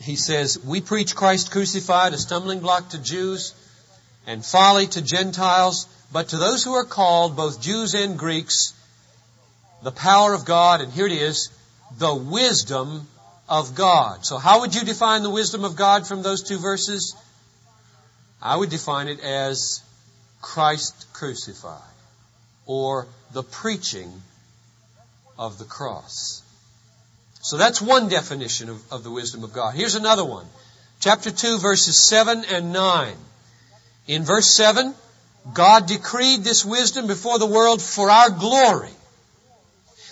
He 0.00 0.16
says, 0.16 0.62
We 0.62 0.82
preach 0.82 1.16
Christ 1.16 1.50
crucified, 1.50 2.12
a 2.12 2.18
stumbling 2.18 2.60
block 2.60 2.90
to 2.90 2.98
Jews 2.98 3.54
and 4.26 4.44
folly 4.44 4.86
to 4.88 5.00
Gentiles, 5.00 5.86
but 6.12 6.28
to 6.28 6.36
those 6.36 6.64
who 6.64 6.74
are 6.74 6.84
called, 6.84 7.34
both 7.34 7.62
Jews 7.62 7.94
and 7.94 8.18
Greeks, 8.18 8.74
the 9.82 9.90
power 9.92 10.34
of 10.34 10.44
God, 10.44 10.82
and 10.82 10.92
here 10.92 11.06
it 11.06 11.12
is, 11.12 11.48
the 11.98 12.14
wisdom 12.14 13.08
of 13.48 13.74
God. 13.74 14.26
So 14.26 14.36
how 14.36 14.60
would 14.60 14.74
you 14.74 14.82
define 14.82 15.22
the 15.22 15.30
wisdom 15.30 15.64
of 15.64 15.76
God 15.76 16.06
from 16.06 16.22
those 16.22 16.42
two 16.42 16.58
verses? 16.58 17.16
I 18.40 18.56
would 18.56 18.70
define 18.70 19.08
it 19.08 19.20
as 19.20 19.82
Christ 20.44 21.06
crucified, 21.14 21.80
or 22.66 23.06
the 23.32 23.42
preaching 23.42 24.12
of 25.38 25.58
the 25.58 25.64
cross. 25.64 26.42
So 27.40 27.56
that's 27.56 27.80
one 27.80 28.08
definition 28.08 28.68
of, 28.68 28.92
of, 28.92 29.04
the 29.04 29.10
wisdom 29.10 29.42
of 29.42 29.54
God. 29.54 29.74
Here's 29.74 29.94
another 29.94 30.24
one. 30.24 30.46
Chapter 31.00 31.30
2, 31.30 31.58
verses 31.58 32.06
7 32.08 32.44
and 32.44 32.74
9. 32.74 33.14
In 34.06 34.24
verse 34.24 34.54
7, 34.54 34.94
God 35.54 35.86
decreed 35.86 36.44
this 36.44 36.62
wisdom 36.62 37.06
before 37.06 37.38
the 37.38 37.46
world 37.46 37.80
for 37.80 38.10
our 38.10 38.28
glory. 38.28 38.92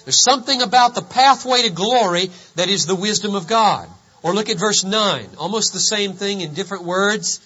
There's 0.04 0.24
something 0.24 0.62
about 0.62 0.94
the 0.94 1.02
pathway 1.02 1.62
to 1.62 1.70
glory 1.70 2.30
that 2.56 2.70
is 2.70 2.86
the 2.86 2.96
wisdom 2.96 3.34
of 3.34 3.46
God. 3.46 3.86
Or 4.22 4.34
look 4.34 4.48
at 4.48 4.58
verse 4.58 4.82
9. 4.82 5.26
Almost 5.38 5.74
the 5.74 5.78
same 5.78 6.14
thing 6.14 6.40
in 6.40 6.54
different 6.54 6.84
words. 6.84 7.38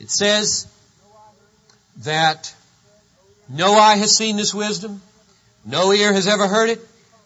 It 0.00 0.10
says, 0.10 0.66
that 1.98 2.54
no 3.48 3.74
eye 3.74 3.96
has 3.96 4.16
seen 4.16 4.36
this 4.36 4.54
wisdom, 4.54 5.00
no 5.64 5.92
ear 5.92 6.12
has 6.12 6.26
ever 6.26 6.46
heard 6.46 6.70
it, 6.70 6.80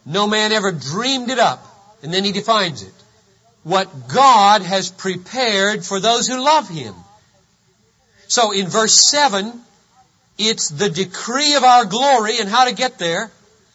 no 0.05 0.27
man 0.27 0.53
ever 0.53 0.73
dreamed 0.73 1.31
it 1.31 1.39
up. 1.39 1.65
And 2.03 2.13
then 2.13 2.25
he 2.25 2.33
defines 2.33 2.83
it. 2.83 2.93
What 3.63 4.09
God 4.09 4.63
has 4.63 4.91
prepared 4.91 5.85
for 5.85 6.01
those 6.01 6.27
who 6.27 6.43
love 6.43 6.69
Him. 6.69 6.95
So 8.27 8.51
in 8.51 8.67
verse 8.67 9.09
7, 9.09 9.53
it's 10.39 10.69
the 10.69 10.91
decree 10.91 11.55
of 11.55 11.63
our 11.63 11.85
glory 11.85 12.39
and 12.41 12.49
how 12.49 12.65
to 12.65 12.75
get 12.75 12.99
there. 12.99 13.31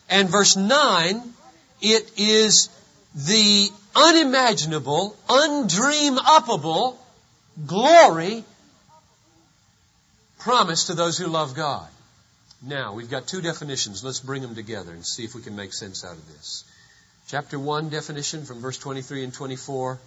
And 0.09 0.29
verse 0.29 0.57
9, 0.57 1.21
it 1.81 2.11
is 2.17 2.69
the 3.15 3.69
unimaginable, 3.95 5.15
undream 5.29 6.17
upable 6.17 6.97
glory 7.65 8.43
promise 10.39 10.85
to 10.85 10.93
those 10.93 11.17
who 11.17 11.27
love 11.27 11.55
God. 11.55 11.87
Now, 12.61 12.93
we've 12.93 13.09
got 13.09 13.27
two 13.27 13.41
definitions. 13.41 14.03
Let's 14.03 14.19
bring 14.19 14.41
them 14.41 14.55
together 14.55 14.91
and 14.91 15.05
see 15.05 15.23
if 15.23 15.35
we 15.35 15.41
can 15.41 15.55
make 15.55 15.73
sense 15.73 16.03
out 16.03 16.13
of 16.13 16.27
this. 16.27 16.63
Chapter 17.27 17.59
1 17.59 17.89
definition 17.89 18.45
from 18.45 18.61
verse 18.61 18.77
23 18.77 19.23
and 19.23 19.33
24 19.33 19.99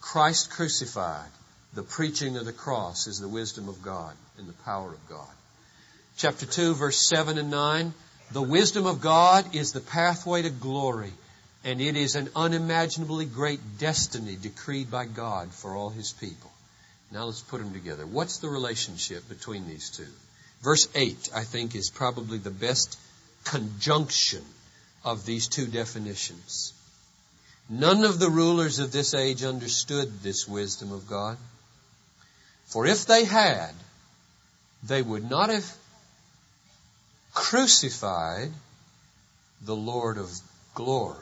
Christ 0.00 0.50
crucified, 0.50 1.30
the 1.74 1.82
preaching 1.82 2.36
of 2.36 2.44
the 2.44 2.52
cross 2.52 3.06
is 3.06 3.18
the 3.18 3.28
wisdom 3.28 3.68
of 3.68 3.82
God 3.82 4.14
and 4.38 4.48
the 4.48 4.64
power 4.64 4.88
of 4.88 5.08
God. 5.08 5.28
Chapter 6.16 6.46
2, 6.46 6.74
verse 6.74 7.08
7 7.08 7.38
and 7.38 7.50
9 7.50 7.94
The 8.32 8.42
wisdom 8.42 8.86
of 8.86 9.00
God 9.00 9.54
is 9.54 9.72
the 9.72 9.80
pathway 9.80 10.42
to 10.42 10.50
glory, 10.50 11.12
and 11.64 11.80
it 11.80 11.96
is 11.96 12.14
an 12.14 12.30
unimaginably 12.36 13.26
great 13.26 13.78
destiny 13.78 14.36
decreed 14.36 14.90
by 14.90 15.06
God 15.06 15.52
for 15.52 15.74
all 15.74 15.90
His 15.90 16.12
people. 16.12 16.50
Now 17.10 17.24
let's 17.24 17.40
put 17.40 17.58
them 17.58 17.72
together. 17.72 18.06
What's 18.06 18.38
the 18.38 18.48
relationship 18.48 19.28
between 19.28 19.66
these 19.68 19.90
two? 19.90 20.08
Verse 20.62 20.88
8, 20.94 21.30
I 21.34 21.44
think, 21.44 21.74
is 21.74 21.90
probably 21.90 22.38
the 22.38 22.50
best 22.50 22.98
conjunction 23.44 24.44
of 25.04 25.24
these 25.24 25.46
two 25.46 25.66
definitions. 25.66 26.72
None 27.68 28.04
of 28.04 28.18
the 28.18 28.30
rulers 28.30 28.78
of 28.78 28.92
this 28.92 29.14
age 29.14 29.42
understood 29.42 30.20
this 30.22 30.48
wisdom 30.48 30.92
of 30.92 31.08
God. 31.08 31.36
For 32.66 32.86
if 32.86 33.06
they 33.06 33.24
had, 33.24 33.72
they 34.82 35.02
would 35.02 35.28
not 35.28 35.50
have 35.50 35.76
crucified 37.34 38.50
the 39.62 39.76
Lord 39.76 40.18
of 40.18 40.30
glory. 40.74 41.16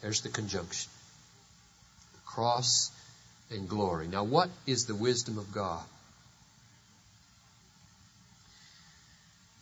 There's 0.00 0.20
the 0.20 0.28
conjunction. 0.28 0.90
The 2.14 2.30
cross 2.30 2.90
and 3.54 3.68
glory. 3.68 4.08
Now, 4.08 4.24
what 4.24 4.50
is 4.66 4.86
the 4.86 4.94
wisdom 4.94 5.38
of 5.38 5.52
God? 5.52 5.82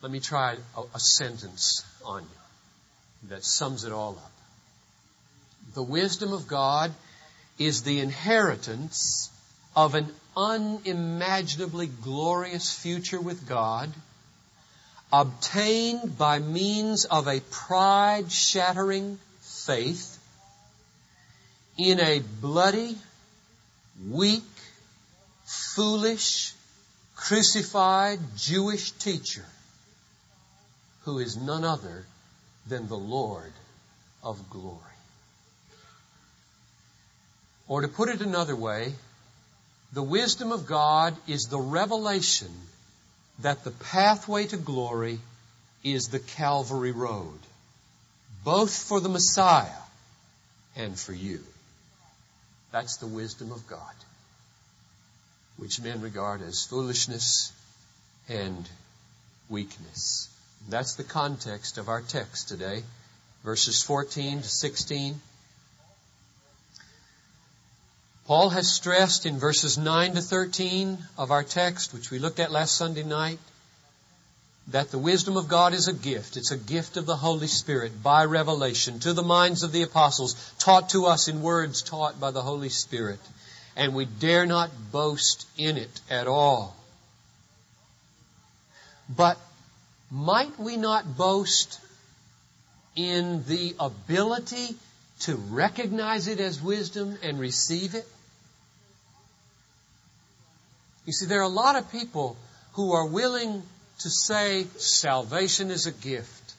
Let 0.00 0.10
me 0.10 0.20
try 0.20 0.56
a, 0.76 0.80
a 0.94 1.00
sentence 1.00 1.84
on 2.04 2.22
you 2.22 3.28
that 3.28 3.44
sums 3.44 3.84
it 3.84 3.92
all 3.92 4.12
up. 4.12 4.32
The 5.74 5.82
wisdom 5.82 6.32
of 6.32 6.48
God 6.48 6.92
is 7.58 7.82
the 7.82 8.00
inheritance 8.00 9.30
of 9.76 9.94
an 9.94 10.12
unimaginably 10.36 11.86
glorious 11.86 12.74
future 12.74 13.20
with 13.20 13.48
God, 13.48 13.92
obtained 15.12 16.18
by 16.18 16.38
means 16.40 17.04
of 17.04 17.28
a 17.28 17.40
pride 17.50 18.32
shattering 18.32 19.18
faith 19.40 20.18
in 21.78 22.00
a 22.00 22.20
bloody, 22.40 22.96
weak, 24.08 24.44
foolish, 25.44 26.54
crucified 27.16 28.18
Jewish 28.36 28.90
teacher 28.92 29.44
who 31.04 31.18
is 31.18 31.36
none 31.36 31.64
other 31.64 32.04
than 32.66 32.88
the 32.88 32.96
Lord 32.96 33.52
of 34.22 34.50
glory. 34.50 34.78
Or 37.68 37.80
to 37.82 37.88
put 37.88 38.08
it 38.08 38.20
another 38.20 38.56
way, 38.56 38.92
the 39.92 40.02
wisdom 40.02 40.52
of 40.52 40.66
God 40.66 41.16
is 41.26 41.44
the 41.44 41.60
revelation 41.60 42.50
that 43.40 43.64
the 43.64 43.70
pathway 43.70 44.46
to 44.46 44.56
glory 44.56 45.18
is 45.82 46.08
the 46.08 46.18
Calvary 46.18 46.92
Road, 46.92 47.38
both 48.44 48.74
for 48.74 49.00
the 49.00 49.08
Messiah 49.08 49.68
and 50.76 50.98
for 50.98 51.12
you. 51.12 51.40
That's 52.72 52.96
the 52.96 53.06
wisdom 53.06 53.52
of 53.52 53.66
God, 53.68 53.94
which 55.58 55.80
men 55.80 56.00
regard 56.00 56.40
as 56.40 56.64
foolishness 56.64 57.52
and 58.28 58.68
weakness. 59.50 60.28
That's 60.68 60.94
the 60.94 61.04
context 61.04 61.76
of 61.76 61.88
our 61.90 62.00
text 62.00 62.48
today, 62.48 62.82
verses 63.44 63.82
14 63.82 64.40
to 64.42 64.48
16. 64.48 65.20
Paul 68.26 68.50
has 68.50 68.72
stressed 68.72 69.26
in 69.26 69.38
verses 69.38 69.76
9 69.76 70.14
to 70.14 70.22
13 70.22 70.98
of 71.18 71.30
our 71.30 71.42
text, 71.42 71.92
which 71.92 72.10
we 72.10 72.18
looked 72.18 72.40
at 72.40 72.50
last 72.50 72.76
Sunday 72.76 73.02
night, 73.02 73.38
that 74.68 74.90
the 74.90 74.98
wisdom 74.98 75.36
of 75.36 75.48
God 75.48 75.74
is 75.74 75.88
a 75.88 75.92
gift. 75.92 76.36
It's 76.36 76.52
a 76.52 76.56
gift 76.56 76.96
of 76.96 77.06
the 77.06 77.16
Holy 77.16 77.48
Spirit 77.48 78.02
by 78.02 78.24
revelation 78.24 79.00
to 79.00 79.12
the 79.12 79.22
minds 79.22 79.62
of 79.62 79.72
the 79.72 79.82
apostles, 79.82 80.34
taught 80.58 80.90
to 80.90 81.06
us 81.06 81.28
in 81.28 81.42
words 81.42 81.82
taught 81.82 82.20
by 82.20 82.30
the 82.30 82.42
Holy 82.42 82.68
Spirit. 82.68 83.18
And 83.74 83.94
we 83.94 84.04
dare 84.04 84.46
not 84.46 84.70
boast 84.92 85.46
in 85.56 85.78
it 85.78 86.00
at 86.08 86.26
all. 86.26 86.76
But 89.08 89.38
might 90.10 90.58
we 90.58 90.76
not 90.76 91.16
boast 91.16 91.80
in 92.94 93.44
the 93.46 93.74
ability 93.80 94.76
to 95.20 95.36
recognize 95.36 96.28
it 96.28 96.38
as 96.38 96.60
wisdom 96.60 97.18
and 97.22 97.38
receive 97.38 97.94
it? 97.94 98.06
You 101.04 101.12
see, 101.12 101.26
there 101.26 101.40
are 101.40 101.42
a 101.42 101.48
lot 101.48 101.76
of 101.76 101.90
people 101.90 102.36
who 102.74 102.92
are 102.92 103.06
willing 103.06 103.62
to 104.02 104.10
say 104.10 104.66
salvation 104.76 105.70
is 105.70 105.86
a 105.86 105.92
gift. 105.92 106.54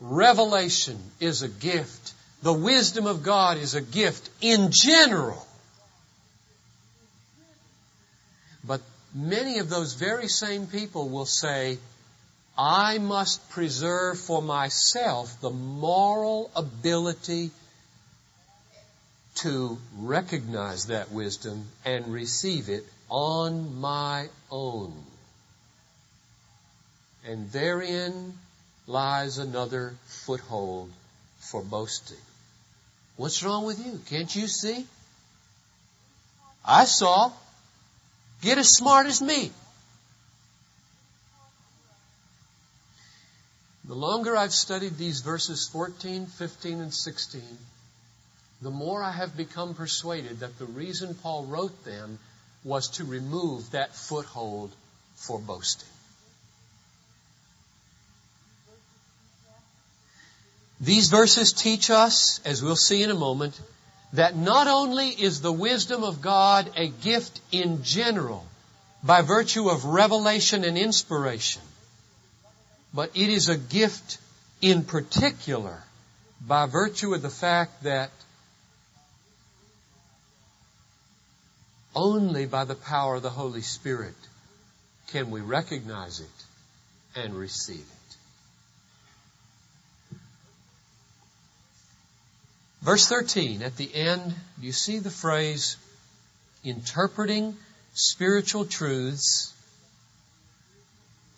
Revelation 0.00 0.98
is 1.20 1.42
a 1.42 1.48
gift. 1.48 2.12
The 2.42 2.52
wisdom 2.52 3.06
of 3.06 3.22
God 3.22 3.58
is 3.58 3.74
a 3.74 3.80
gift 3.80 4.28
in 4.40 4.70
general. 4.72 5.46
But 8.64 8.80
many 9.14 9.58
of 9.58 9.68
those 9.68 9.94
very 9.94 10.28
same 10.28 10.66
people 10.66 11.08
will 11.08 11.26
say, 11.26 11.78
I 12.58 12.98
must 12.98 13.48
preserve 13.50 14.18
for 14.18 14.42
myself 14.42 15.40
the 15.40 15.50
moral 15.50 16.50
ability 16.54 17.50
to 19.36 19.78
recognize 19.98 20.86
that 20.86 21.10
wisdom 21.10 21.66
and 21.84 22.12
receive 22.12 22.68
it 22.68 22.84
on 23.08 23.80
my 23.80 24.28
own. 24.50 24.92
And 27.24 27.50
therein 27.52 28.34
lies 28.86 29.38
another 29.38 29.94
foothold 30.06 30.90
for 31.38 31.62
boasting. 31.62 32.16
What's 33.16 33.42
wrong 33.42 33.64
with 33.64 33.84
you? 33.84 34.00
Can't 34.08 34.34
you 34.34 34.48
see? 34.48 34.86
I 36.64 36.84
saw. 36.84 37.32
Get 38.40 38.58
as 38.58 38.70
smart 38.70 39.06
as 39.06 39.22
me. 39.22 39.52
The 43.84 43.94
longer 43.94 44.36
I've 44.36 44.52
studied 44.52 44.96
these 44.96 45.20
verses 45.20 45.68
14, 45.72 46.26
15, 46.26 46.80
and 46.80 46.94
16, 46.94 47.42
the 48.62 48.70
more 48.70 49.02
I 49.02 49.12
have 49.12 49.36
become 49.36 49.74
persuaded 49.74 50.40
that 50.40 50.58
the 50.58 50.66
reason 50.66 51.14
Paul 51.14 51.44
wrote 51.44 51.84
them 51.84 52.18
was 52.64 52.88
to 52.96 53.04
remove 53.04 53.72
that 53.72 53.94
foothold 53.94 54.72
for 55.16 55.38
boasting. 55.38 55.91
These 60.82 61.10
verses 61.10 61.52
teach 61.52 61.90
us, 61.90 62.40
as 62.44 62.60
we'll 62.60 62.74
see 62.74 63.04
in 63.04 63.10
a 63.12 63.14
moment, 63.14 63.58
that 64.14 64.34
not 64.34 64.66
only 64.66 65.10
is 65.10 65.40
the 65.40 65.52
wisdom 65.52 66.02
of 66.02 66.20
God 66.20 66.72
a 66.76 66.88
gift 66.88 67.40
in 67.52 67.84
general 67.84 68.44
by 69.04 69.22
virtue 69.22 69.68
of 69.68 69.84
revelation 69.84 70.64
and 70.64 70.76
inspiration, 70.76 71.62
but 72.92 73.10
it 73.14 73.30
is 73.30 73.48
a 73.48 73.56
gift 73.56 74.18
in 74.60 74.82
particular 74.82 75.84
by 76.44 76.66
virtue 76.66 77.14
of 77.14 77.22
the 77.22 77.30
fact 77.30 77.84
that 77.84 78.10
only 81.94 82.44
by 82.46 82.64
the 82.64 82.74
power 82.74 83.14
of 83.14 83.22
the 83.22 83.30
Holy 83.30 83.62
Spirit 83.62 84.16
can 85.08 85.30
we 85.30 85.40
recognize 85.40 86.18
it 86.18 86.44
and 87.14 87.34
receive 87.34 87.78
it. 87.78 88.01
Verse 92.82 93.06
13, 93.08 93.62
at 93.62 93.76
the 93.76 93.94
end, 93.94 94.34
you 94.60 94.72
see 94.72 94.98
the 94.98 95.10
phrase, 95.10 95.76
interpreting 96.64 97.56
spiritual 97.94 98.64
truths 98.64 99.54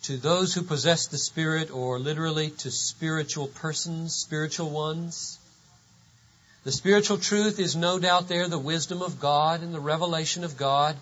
to 0.05 0.17
those 0.17 0.55
who 0.55 0.63
possess 0.63 1.07
the 1.07 1.19
Spirit, 1.19 1.71
or 1.71 1.99
literally 1.99 2.51
to 2.51 2.71
spiritual 2.71 3.47
persons, 3.47 4.15
spiritual 4.15 4.71
ones. 4.71 5.39
The 6.65 6.73
spiritual 6.73 7.19
truth 7.19 7.59
is 7.59 7.77
no 7.77 7.99
doubt 7.99 8.29
there 8.29 8.49
the 8.49 8.59
wisdom 8.59 9.03
of 9.03 9.21
God 9.21 9.61
and 9.61 9.75
the 9.75 9.81
revelation 9.81 10.45
of 10.45 10.57
God. 10.57 10.97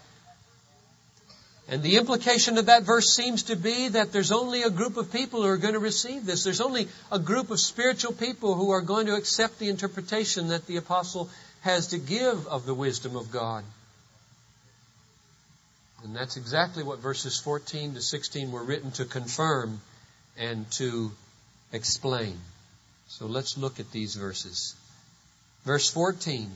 And 1.73 1.83
the 1.83 1.97
implication 1.97 2.59
of 2.59 2.67
that 2.67 2.83
verse 2.83 3.17
seems 3.17 3.45
to 3.45 3.57
be 3.57 3.89
that 3.89 4.13
there's 4.13 4.31
only 4.31 4.63
a 4.63 4.69
group 4.69 4.99
of 4.99 5.11
people 5.11 5.41
who 5.41 5.49
are 5.49 5.57
going 5.57 5.73
to 5.73 5.81
receive 5.81 6.27
this. 6.27 6.45
There's 6.45 6.61
only 6.61 6.87
a 7.11 7.19
group 7.19 7.51
of 7.51 7.59
spiritual 7.59 8.13
people 8.13 8.55
who 8.55 8.73
are 8.73 8.83
going 8.83 9.07
to 9.07 9.15
accept 9.15 9.59
the 9.59 9.71
interpretation 9.71 10.49
that 10.49 10.67
the 10.67 10.77
apostle 10.77 11.31
has 11.63 11.87
to 11.89 11.99
give 11.99 12.47
of 12.47 12.67
the 12.67 12.75
wisdom 12.75 13.17
of 13.17 13.31
God. 13.31 13.65
And 16.05 16.15
that's 16.15 16.37
exactly 16.37 16.83
what 16.83 16.99
verses 16.99 17.41
14 17.41 17.95
to 17.95 18.03
16 18.03 18.53
were 18.53 18.65
written 18.65 18.91
to 18.91 19.07
confirm 19.07 19.81
and 20.37 20.71
to 20.73 21.11
explain. 21.73 22.37
So 23.09 23.25
let's 23.25 23.57
look 23.57 23.81
at 23.81 23.91
these 23.93 24.15
verses. 24.15 24.75
Verse 25.65 25.89
14. 25.89 26.51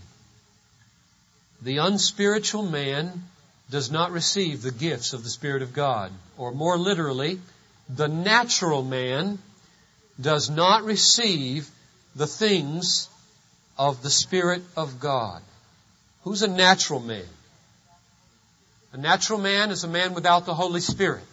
The 1.62 1.78
unspiritual 1.78 2.64
man 2.64 3.22
does 3.70 3.90
not 3.90 4.12
receive 4.12 4.62
the 4.62 4.70
gifts 4.70 5.12
of 5.12 5.24
the 5.24 5.30
Spirit 5.30 5.62
of 5.62 5.72
God. 5.72 6.12
Or 6.38 6.52
more 6.52 6.78
literally, 6.78 7.40
the 7.88 8.08
natural 8.08 8.82
man 8.82 9.38
does 10.20 10.48
not 10.48 10.84
receive 10.84 11.68
the 12.14 12.26
things 12.26 13.08
of 13.76 14.02
the 14.02 14.10
Spirit 14.10 14.62
of 14.76 15.00
God. 15.00 15.42
Who's 16.22 16.42
a 16.42 16.48
natural 16.48 17.00
man? 17.00 17.26
A 18.92 18.96
natural 18.96 19.38
man 19.38 19.70
is 19.70 19.84
a 19.84 19.88
man 19.88 20.14
without 20.14 20.46
the 20.46 20.54
Holy 20.54 20.80
Spirit. 20.80 21.24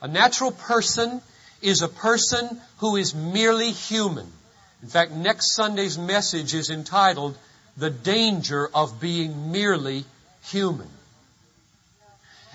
A 0.00 0.08
natural 0.08 0.52
person 0.52 1.20
is 1.62 1.82
a 1.82 1.88
person 1.88 2.60
who 2.78 2.96
is 2.96 3.14
merely 3.14 3.72
human. 3.72 4.30
In 4.82 4.88
fact, 4.88 5.10
next 5.10 5.54
Sunday's 5.54 5.98
message 5.98 6.54
is 6.54 6.70
entitled 6.70 7.36
The 7.76 7.90
Danger 7.90 8.68
of 8.72 9.00
Being 9.00 9.50
Merely 9.50 10.04
Human. 10.44 10.88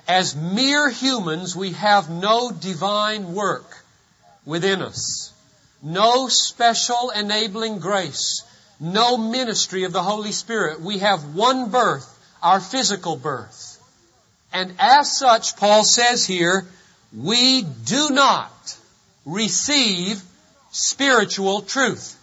As 0.08 0.36
mere 0.36 0.90
humans, 0.90 1.56
we 1.56 1.72
have 1.74 2.10
no 2.10 2.52
divine 2.52 3.34
work 3.34 3.84
within 4.46 4.82
us. 4.82 5.32
No 5.82 6.28
special 6.28 7.12
enabling 7.12 7.80
grace. 7.80 8.44
No 8.80 9.18
ministry 9.18 9.84
of 9.84 9.94
the 9.94 10.04
Holy 10.04 10.32
Spirit. 10.32 10.82
We 10.82 11.00
have 11.00 11.36
one 11.36 11.70
birth, 11.70 12.08
our 12.42 12.60
physical 12.60 13.16
birth. 13.16 13.80
And 14.54 14.74
as 14.80 15.18
such, 15.18 15.56
Paul 15.56 15.84
says 15.84 16.26
here, 16.26 16.66
we 17.16 17.62
do 17.62 18.10
not 18.10 18.78
receive 19.26 20.22
spiritual 20.72 21.62
truth. 21.62 22.18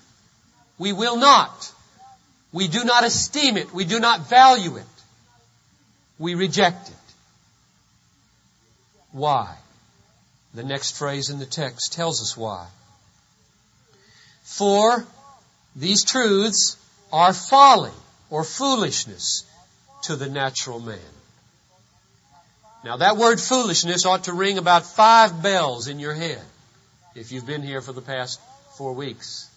We 0.78 0.92
will 0.92 1.16
not. 1.16 1.72
We 2.52 2.68
do 2.68 2.84
not 2.84 3.04
esteem 3.04 3.56
it. 3.56 3.72
We 3.72 3.84
do 3.84 4.00
not 4.00 4.28
value 4.28 4.76
it. 4.76 4.86
We 6.18 6.34
reject 6.34 6.88
it. 6.88 6.94
Why? 9.12 9.54
The 10.54 10.64
next 10.64 10.96
phrase 10.96 11.30
in 11.30 11.38
the 11.38 11.46
text 11.46 11.92
tells 11.92 12.22
us 12.22 12.36
why. 12.36 12.66
For 14.42 15.06
these 15.76 16.04
truths 16.04 16.76
are 17.12 17.32
folly 17.32 17.92
or 18.30 18.44
foolishness 18.44 19.44
to 20.02 20.16
the 20.16 20.28
natural 20.28 20.80
man. 20.80 20.98
Now 22.84 22.98
that 22.98 23.16
word 23.16 23.40
foolishness 23.40 24.06
ought 24.06 24.24
to 24.24 24.32
ring 24.32 24.58
about 24.58 24.86
five 24.86 25.42
bells 25.42 25.88
in 25.88 25.98
your 25.98 26.14
head 26.14 26.42
if 27.14 27.32
you've 27.32 27.46
been 27.46 27.62
here 27.62 27.80
for 27.80 27.92
the 27.92 28.02
past 28.02 28.40
four 28.76 28.92
weeks. 28.92 29.48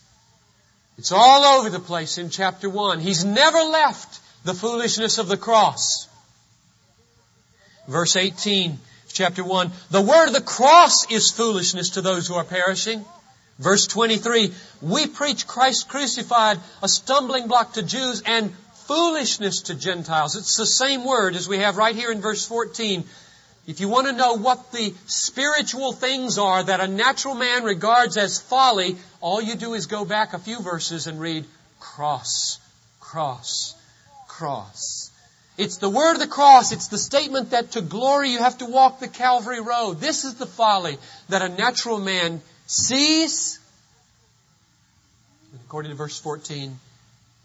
It's 0.97 1.11
all 1.11 1.59
over 1.59 1.69
the 1.69 1.79
place 1.79 2.17
in 2.17 2.29
chapter 2.29 2.69
1. 2.69 2.99
He's 2.99 3.23
never 3.23 3.59
left 3.59 4.19
the 4.43 4.53
foolishness 4.53 5.17
of 5.17 5.27
the 5.27 5.37
cross. 5.37 6.07
Verse 7.87 8.15
18, 8.15 8.79
chapter 9.11 9.43
1, 9.43 9.71
the 9.89 10.01
word 10.01 10.27
of 10.27 10.33
the 10.33 10.41
cross 10.41 11.09
is 11.11 11.31
foolishness 11.31 11.91
to 11.91 12.01
those 12.01 12.27
who 12.27 12.35
are 12.35 12.43
perishing. 12.43 13.05
Verse 13.59 13.85
23, 13.87 14.53
we 14.81 15.07
preach 15.07 15.45
Christ 15.45 15.87
crucified, 15.87 16.59
a 16.81 16.87
stumbling 16.87 17.47
block 17.47 17.73
to 17.73 17.83
Jews 17.83 18.23
and 18.25 18.51
foolishness 18.87 19.63
to 19.63 19.75
Gentiles. 19.75 20.35
It's 20.35 20.57
the 20.57 20.65
same 20.65 21.05
word 21.05 21.35
as 21.35 21.47
we 21.47 21.59
have 21.59 21.77
right 21.77 21.95
here 21.95 22.11
in 22.11 22.21
verse 22.21 22.45
14. 22.45 23.03
If 23.67 23.79
you 23.79 23.87
want 23.87 24.07
to 24.07 24.13
know 24.13 24.33
what 24.33 24.71
the 24.71 24.93
spiritual 25.05 25.93
things 25.93 26.37
are 26.37 26.63
that 26.63 26.79
a 26.79 26.87
natural 26.87 27.35
man 27.35 27.63
regards 27.63 28.17
as 28.17 28.39
folly, 28.39 28.97
all 29.21 29.41
you 29.41 29.55
do 29.55 29.75
is 29.75 29.85
go 29.85 30.03
back 30.03 30.33
a 30.33 30.39
few 30.39 30.59
verses 30.59 31.05
and 31.07 31.21
read 31.21 31.45
cross, 31.79 32.59
cross, 32.99 33.75
cross. 34.27 35.00
It's 35.61 35.77
the 35.77 35.89
word 35.89 36.13
of 36.13 36.19
the 36.19 36.27
cross. 36.27 36.71
It's 36.71 36.87
the 36.87 36.97
statement 36.97 37.51
that 37.51 37.73
to 37.73 37.81
glory 37.81 38.31
you 38.31 38.39
have 38.39 38.57
to 38.57 38.65
walk 38.65 38.99
the 38.99 39.07
Calvary 39.07 39.61
road. 39.61 39.99
This 39.99 40.23
is 40.23 40.33
the 40.33 40.47
folly 40.47 40.97
that 41.29 41.43
a 41.43 41.49
natural 41.49 41.99
man 41.99 42.41
sees, 42.65 43.59
and 45.51 45.61
according 45.63 45.91
to 45.91 45.95
verse 45.95 46.19
14, 46.19 46.79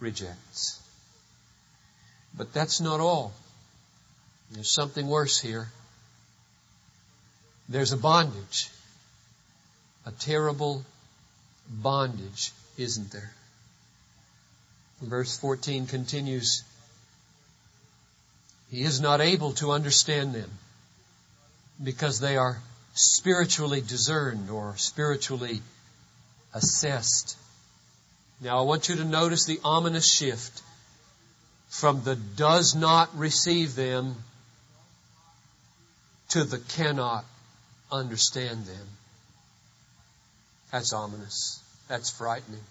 rejects. 0.00 0.80
But 2.34 2.54
that's 2.54 2.80
not 2.80 3.00
all. 3.00 3.34
There's 4.50 4.70
something 4.70 5.06
worse 5.06 5.38
here. 5.38 5.68
There's 7.68 7.92
a 7.92 7.98
bondage. 7.98 8.70
A 10.06 10.12
terrible 10.12 10.86
bondage, 11.68 12.52
isn't 12.78 13.10
there? 13.10 13.32
Verse 15.02 15.36
14 15.38 15.86
continues, 15.86 16.64
He 18.70 18.82
is 18.82 19.00
not 19.00 19.20
able 19.20 19.52
to 19.54 19.70
understand 19.70 20.34
them 20.34 20.50
because 21.82 22.20
they 22.20 22.36
are 22.36 22.58
spiritually 22.94 23.80
discerned 23.80 24.50
or 24.50 24.76
spiritually 24.76 25.62
assessed. 26.54 27.36
Now 28.40 28.58
I 28.58 28.62
want 28.62 28.88
you 28.88 28.96
to 28.96 29.04
notice 29.04 29.44
the 29.44 29.60
ominous 29.62 30.10
shift 30.10 30.62
from 31.68 32.02
the 32.02 32.16
does 32.16 32.74
not 32.74 33.16
receive 33.16 33.74
them 33.74 34.16
to 36.30 36.44
the 36.44 36.58
cannot 36.58 37.24
understand 37.92 38.66
them. 38.66 38.86
That's 40.72 40.92
ominous. 40.92 41.62
That's 41.88 42.10
frightening. 42.10 42.64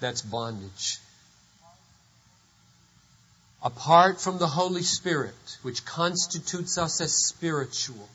That's 0.00 0.22
bondage. 0.22 0.98
Apart 3.62 4.20
from 4.20 4.38
the 4.38 4.46
Holy 4.46 4.82
Spirit, 4.82 5.58
which 5.62 5.84
constitutes 5.84 6.78
us 6.78 7.00
as 7.00 7.12
spiritual, 7.12 8.08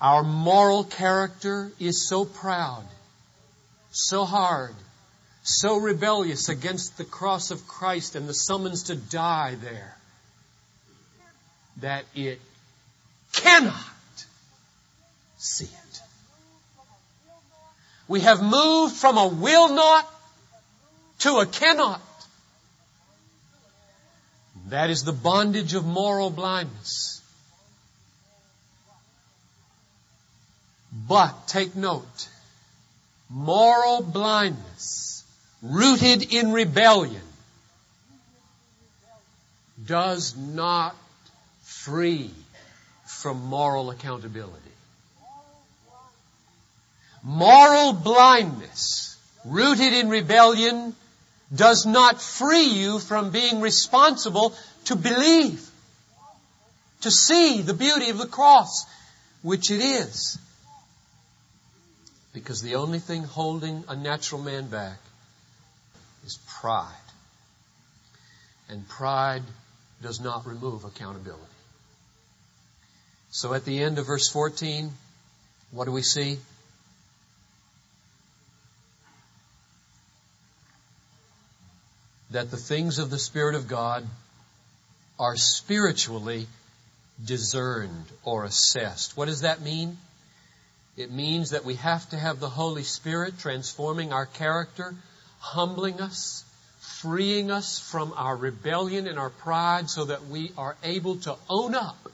our 0.00 0.22
moral 0.22 0.82
character 0.82 1.70
is 1.78 2.08
so 2.08 2.24
proud, 2.24 2.84
so 3.90 4.24
hard, 4.24 4.74
so 5.42 5.76
rebellious 5.76 6.48
against 6.48 6.96
the 6.96 7.04
cross 7.04 7.50
of 7.50 7.68
Christ 7.68 8.16
and 8.16 8.28
the 8.28 8.34
summons 8.34 8.84
to 8.84 8.96
die 8.96 9.56
there 9.56 9.96
that 11.78 12.04
it 12.14 12.40
cannot 13.32 13.74
see 15.36 15.64
it. 15.64 16.00
We 18.08 18.20
have 18.20 18.42
moved 18.42 18.96
from 18.96 19.18
a 19.18 19.28
will 19.28 19.74
not 19.74 20.08
to 21.20 21.38
a 21.38 21.46
cannot. 21.46 22.00
That 24.72 24.88
is 24.88 25.04
the 25.04 25.12
bondage 25.12 25.74
of 25.74 25.84
moral 25.84 26.30
blindness. 26.30 27.20
But 30.90 31.46
take 31.46 31.76
note, 31.76 32.28
moral 33.28 34.00
blindness 34.00 35.24
rooted 35.60 36.32
in 36.32 36.52
rebellion 36.52 37.20
does 39.86 40.38
not 40.38 40.96
free 41.60 42.30
from 43.04 43.44
moral 43.44 43.90
accountability. 43.90 44.56
Moral 47.22 47.92
blindness, 47.92 49.18
rooted 49.44 49.92
in 49.92 50.08
rebellion, 50.08 50.96
does 51.54 51.84
not 51.86 52.20
free 52.20 52.64
you 52.64 52.98
from 52.98 53.30
being 53.30 53.60
responsible 53.60 54.54
to 54.86 54.96
believe, 54.96 55.68
to 57.02 57.10
see 57.10 57.62
the 57.62 57.74
beauty 57.74 58.10
of 58.10 58.18
the 58.18 58.26
cross, 58.26 58.86
which 59.42 59.70
it 59.70 59.80
is. 59.80 60.38
Because 62.32 62.62
the 62.62 62.76
only 62.76 62.98
thing 62.98 63.24
holding 63.24 63.84
a 63.88 63.96
natural 63.96 64.40
man 64.40 64.68
back 64.68 64.98
is 66.24 66.38
pride. 66.60 66.88
And 68.68 68.88
pride 68.88 69.42
does 70.00 70.20
not 70.20 70.46
remove 70.46 70.84
accountability. 70.84 71.42
So 73.30 73.52
at 73.52 73.64
the 73.64 73.82
end 73.82 73.98
of 73.98 74.06
verse 74.06 74.28
14, 74.28 74.90
what 75.70 75.84
do 75.84 75.92
we 75.92 76.02
see? 76.02 76.38
That 82.32 82.50
the 82.50 82.56
things 82.56 82.98
of 82.98 83.10
the 83.10 83.18
Spirit 83.18 83.54
of 83.54 83.68
God 83.68 84.06
are 85.18 85.36
spiritually 85.36 86.46
discerned 87.22 88.06
or 88.24 88.44
assessed. 88.44 89.16
What 89.16 89.26
does 89.26 89.42
that 89.42 89.60
mean? 89.60 89.98
It 90.96 91.10
means 91.10 91.50
that 91.50 91.64
we 91.64 91.74
have 91.76 92.08
to 92.10 92.18
have 92.18 92.40
the 92.40 92.48
Holy 92.48 92.82
Spirit 92.82 93.38
transforming 93.38 94.12
our 94.12 94.26
character, 94.26 94.94
humbling 95.40 96.00
us, 96.00 96.44
freeing 96.80 97.50
us 97.50 97.78
from 97.78 98.12
our 98.16 98.36
rebellion 98.36 99.06
and 99.06 99.18
our 99.18 99.30
pride 99.30 99.88
so 99.88 100.06
that 100.06 100.26
we 100.26 100.52
are 100.56 100.76
able 100.82 101.16
to 101.16 101.36
own 101.48 101.74
up 101.74 102.10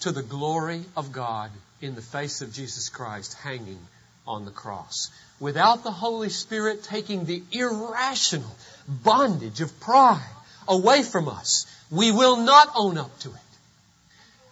to 0.00 0.12
the 0.12 0.22
glory 0.22 0.84
of 0.96 1.12
God 1.12 1.50
in 1.80 1.94
the 1.94 2.02
face 2.02 2.40
of 2.42 2.52
Jesus 2.52 2.88
Christ 2.88 3.34
hanging 3.34 3.80
on 4.26 4.44
the 4.44 4.50
cross. 4.50 5.10
Without 5.40 5.82
the 5.82 5.90
Holy 5.90 6.30
Spirit 6.30 6.84
taking 6.84 7.24
the 7.24 7.42
irrational 7.52 8.56
bondage 8.88 9.60
of 9.60 9.80
pride 9.80 10.22
away 10.68 11.02
from 11.02 11.28
us, 11.28 11.66
we 11.90 12.10
will 12.10 12.36
not 12.36 12.70
own 12.74 12.98
up 12.98 13.18
to 13.20 13.30
it. 13.30 13.36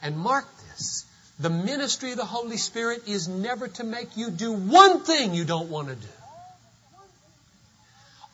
And 0.02 0.18
mark 0.18 0.46
this. 0.68 1.04
The 1.38 1.50
ministry 1.50 2.12
of 2.12 2.18
the 2.18 2.24
Holy 2.24 2.56
Spirit 2.56 3.08
is 3.08 3.28
never 3.28 3.68
to 3.68 3.84
make 3.84 4.16
you 4.16 4.30
do 4.30 4.52
one 4.52 5.00
thing 5.00 5.34
you 5.34 5.44
don't 5.44 5.70
want 5.70 5.88
to 5.88 5.94
do. 5.94 6.08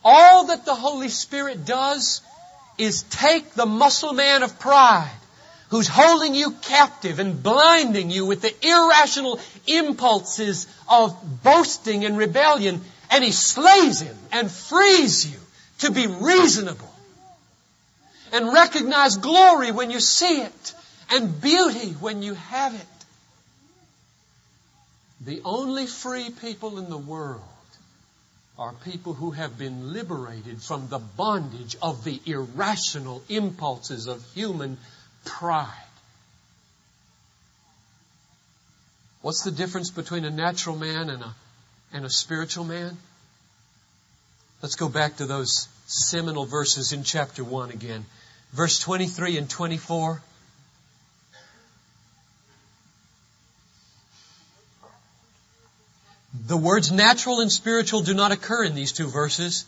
All 0.05 0.47
that 0.47 0.65
the 0.65 0.75
Holy 0.75 1.09
Spirit 1.09 1.65
does 1.65 2.21
is 2.79 3.03
take 3.05 3.53
the 3.53 3.67
muscle 3.67 4.13
man 4.13 4.43
of 4.43 4.59
pride 4.59 5.11
who's 5.69 5.89
holding 5.89 6.35
you 6.35 6.53
captive 6.63 7.19
and 7.19 7.43
blinding 7.43 8.11
you 8.11 8.25
with 8.27 8.41
the 8.41 8.67
irrational 8.67 9.41
impulses 9.67 10.67
of 10.89 11.17
boasting 11.43 12.05
and 12.05 12.17
rebellion, 12.17 12.81
and 13.11 13.25
he 13.25 13.33
slays 13.33 14.01
him 14.01 14.17
and 14.33 14.51
frees 14.51 15.31
you 15.31 15.39
to 15.79 15.91
be 15.91 16.07
reasonable 16.07 16.93
and 18.33 18.53
recognize 18.53 19.17
glory 19.17 19.71
when 19.73 19.91
you 19.91 20.01
see 20.01 20.41
it 20.41 20.75
and 21.11 21.41
beauty 21.41 21.93
when 22.01 22.23
you 22.23 22.35
have 22.35 22.75
it. 22.75 22.87
The 25.21 25.41
only 25.45 25.87
free 25.87 26.31
people 26.31 26.79
in 26.79 26.91
the 26.91 26.99
world 26.99 27.43
are 28.59 28.73
people 28.85 29.15
who 29.15 29.31
have 29.31 29.59
been 29.59 29.93
liberated 29.93 30.61
from 30.61 30.89
the 30.89 30.99
bondage 30.99 31.77
of 31.81 32.05
the 32.05 32.21
irrational 32.27 33.23
impulses 33.29 34.07
of 34.07 34.25
human 34.35 34.79
pride. 35.25 35.67
What's 39.21 39.43
the 39.43 39.51
difference 39.51 39.91
between 39.91 40.25
a 40.25 40.31
natural 40.31 40.77
man 40.77 41.11
and 41.11 41.23
a, 41.23 41.35
and 41.93 42.05
a 42.05 42.11
spiritual 42.11 42.65
man? 42.65 42.97
Let's 44.63 44.77
go 44.77 44.89
back 44.89 45.17
to 45.17 45.27
those 45.27 45.69
seminal 45.87 46.45
verses 46.45 46.93
in 46.93 47.03
chapter 47.03 47.45
1 47.45 47.71
again. 47.71 48.05
Verse 48.53 48.79
23 48.79 49.39
and 49.39 49.51
24. 49.51 50.23
The 56.47 56.57
words 56.57 56.91
natural 56.91 57.41
and 57.41 57.51
spiritual 57.51 58.03
do 58.03 58.15
not 58.15 58.33
occur 58.33 58.65
in 58.65 58.75
these 58.75 58.93
two 58.93 59.09
verses, 59.09 59.65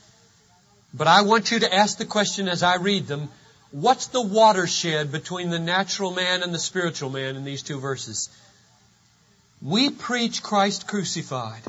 but 0.94 1.06
I 1.06 1.22
want 1.22 1.50
you 1.50 1.60
to 1.60 1.74
ask 1.74 1.98
the 1.98 2.06
question 2.06 2.48
as 2.48 2.62
I 2.62 2.76
read 2.76 3.06
them, 3.06 3.28
What's 3.72 4.08
the 4.08 4.20
watershed 4.20 5.12
between 5.12 5.50
the 5.50 5.58
natural 5.58 6.10
man 6.10 6.42
and 6.42 6.52
the 6.52 6.58
spiritual 6.58 7.10
man 7.10 7.36
in 7.36 7.44
these 7.44 7.62
two 7.62 7.78
verses? 7.78 8.28
We 9.62 9.90
preach 9.90 10.42
Christ 10.42 10.88
crucified, 10.88 11.62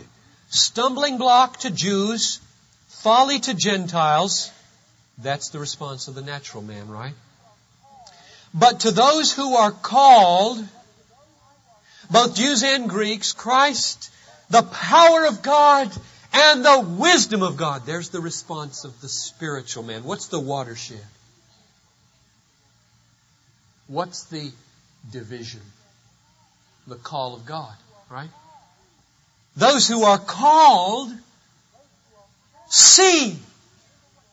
stumbling 0.49 1.17
block 1.17 1.59
to 1.59 1.69
Jews, 1.69 2.39
folly 2.87 3.39
to 3.41 3.53
Gentiles. 3.53 4.51
That's 5.17 5.49
the 5.49 5.59
response 5.59 6.07
of 6.07 6.15
the 6.15 6.21
natural 6.21 6.63
man, 6.63 6.89
right? 6.89 7.13
But 8.53 8.81
to 8.81 8.91
those 8.91 9.31
who 9.31 9.55
are 9.55 9.71
called, 9.71 10.65
both 12.09 12.35
Jews 12.35 12.63
and 12.63 12.89
Greeks, 12.89 13.31
Christ, 13.31 14.11
the 14.49 14.63
power 14.63 15.25
of 15.25 15.41
God 15.41 15.91
and 16.33 16.65
the 16.65 16.79
wisdom 16.79 17.43
of 17.43 17.57
God. 17.57 17.85
There's 17.85 18.09
the 18.09 18.19
response 18.19 18.83
of 18.83 18.99
the 19.01 19.09
spiritual 19.09 19.83
man. 19.83 20.03
What's 20.03 20.27
the 20.27 20.39
watershed? 20.39 21.05
What's 23.91 24.23
the 24.23 24.49
division? 25.12 25.60
The 26.88 26.95
call 26.95 27.36
of 27.36 27.45
God, 27.45 27.75
right? 28.10 28.30
Those 29.58 29.86
who 29.86 30.04
are 30.04 30.17
called 30.17 31.12
see. 32.69 33.38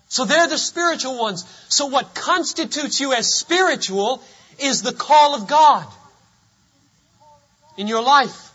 So 0.08 0.26
they're 0.26 0.46
the 0.46 0.58
spiritual 0.58 1.18
ones. 1.18 1.44
So 1.68 1.86
what 1.86 2.14
constitutes 2.14 3.00
you 3.00 3.12
as 3.12 3.34
spiritual 3.34 4.22
is 4.60 4.82
the 4.82 4.92
call 4.92 5.34
of 5.34 5.48
God 5.48 5.86
in 7.76 7.88
your 7.88 8.02
life. 8.02 8.52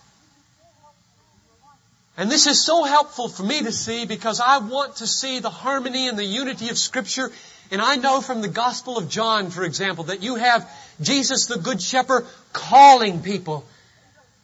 And 2.16 2.32
this 2.32 2.48
is 2.48 2.66
so 2.66 2.84
helpful 2.84 3.28
for 3.28 3.44
me 3.44 3.62
to 3.64 3.74
see 3.74 4.06
because 4.06 4.40
I 4.40 4.60
want 4.60 4.98
to 4.98 5.08
see 5.08 5.40
the 5.40 5.50
harmony 5.50 6.08
and 6.08 6.18
the 6.18 6.24
unity 6.24 6.70
of 6.70 6.78
Scripture. 6.78 7.30
And 7.74 7.82
I 7.82 7.96
know 7.96 8.22
from 8.22 8.42
the 8.42 8.48
Gospel 8.48 9.00
of 9.00 9.10
John, 9.10 9.50
for 9.50 9.64
example, 9.64 10.04
that 10.06 10.22
you 10.22 10.36
have 10.36 10.70
Jesus 11.02 11.48
the 11.48 11.58
Good 11.58 11.82
Shepherd 11.82 12.28
calling 12.54 13.24
people. 13.24 13.66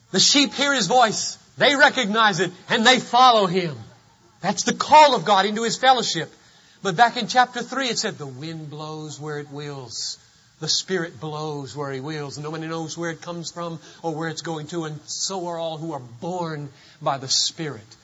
The 0.10 0.20
sheep 0.20 0.52
hear 0.54 0.74
His 0.74 0.88
voice. 0.88 1.38
They 1.56 1.76
recognize 1.76 2.40
it 2.40 2.52
and 2.70 2.84
they 2.84 3.00
follow 3.00 3.46
Him. 3.46 3.78
That's 4.42 4.64
the 4.64 4.74
call 4.74 5.16
of 5.16 5.26
God 5.26 5.46
into 5.46 5.62
His 5.62 5.78
fellowship. 5.78 6.34
But 6.82 6.98
back 6.98 7.18
in 7.18 7.28
chapter 7.28 7.62
3 7.62 7.90
it 7.90 8.00
said, 8.00 8.18
the 8.18 8.26
wind 8.26 8.72
blows 8.72 9.20
where 9.20 9.38
it 9.38 9.52
wills. 9.52 10.18
The 10.60 10.68
Spirit 10.68 11.20
blows 11.20 11.76
where 11.76 11.92
He 11.92 12.00
wills. 12.00 12.38
And 12.38 12.44
nobody 12.44 12.66
knows 12.66 12.98
where 12.98 13.12
it 13.12 13.22
comes 13.22 13.52
from 13.52 13.80
or 14.02 14.16
where 14.16 14.30
it's 14.30 14.42
going 14.42 14.66
to. 14.70 14.86
And 14.86 15.00
so 15.06 15.50
are 15.50 15.60
all 15.60 15.78
who 15.78 15.94
are 15.94 16.02
born 16.20 16.70
by 17.00 17.20
the 17.20 17.30
Spirit. 17.30 17.96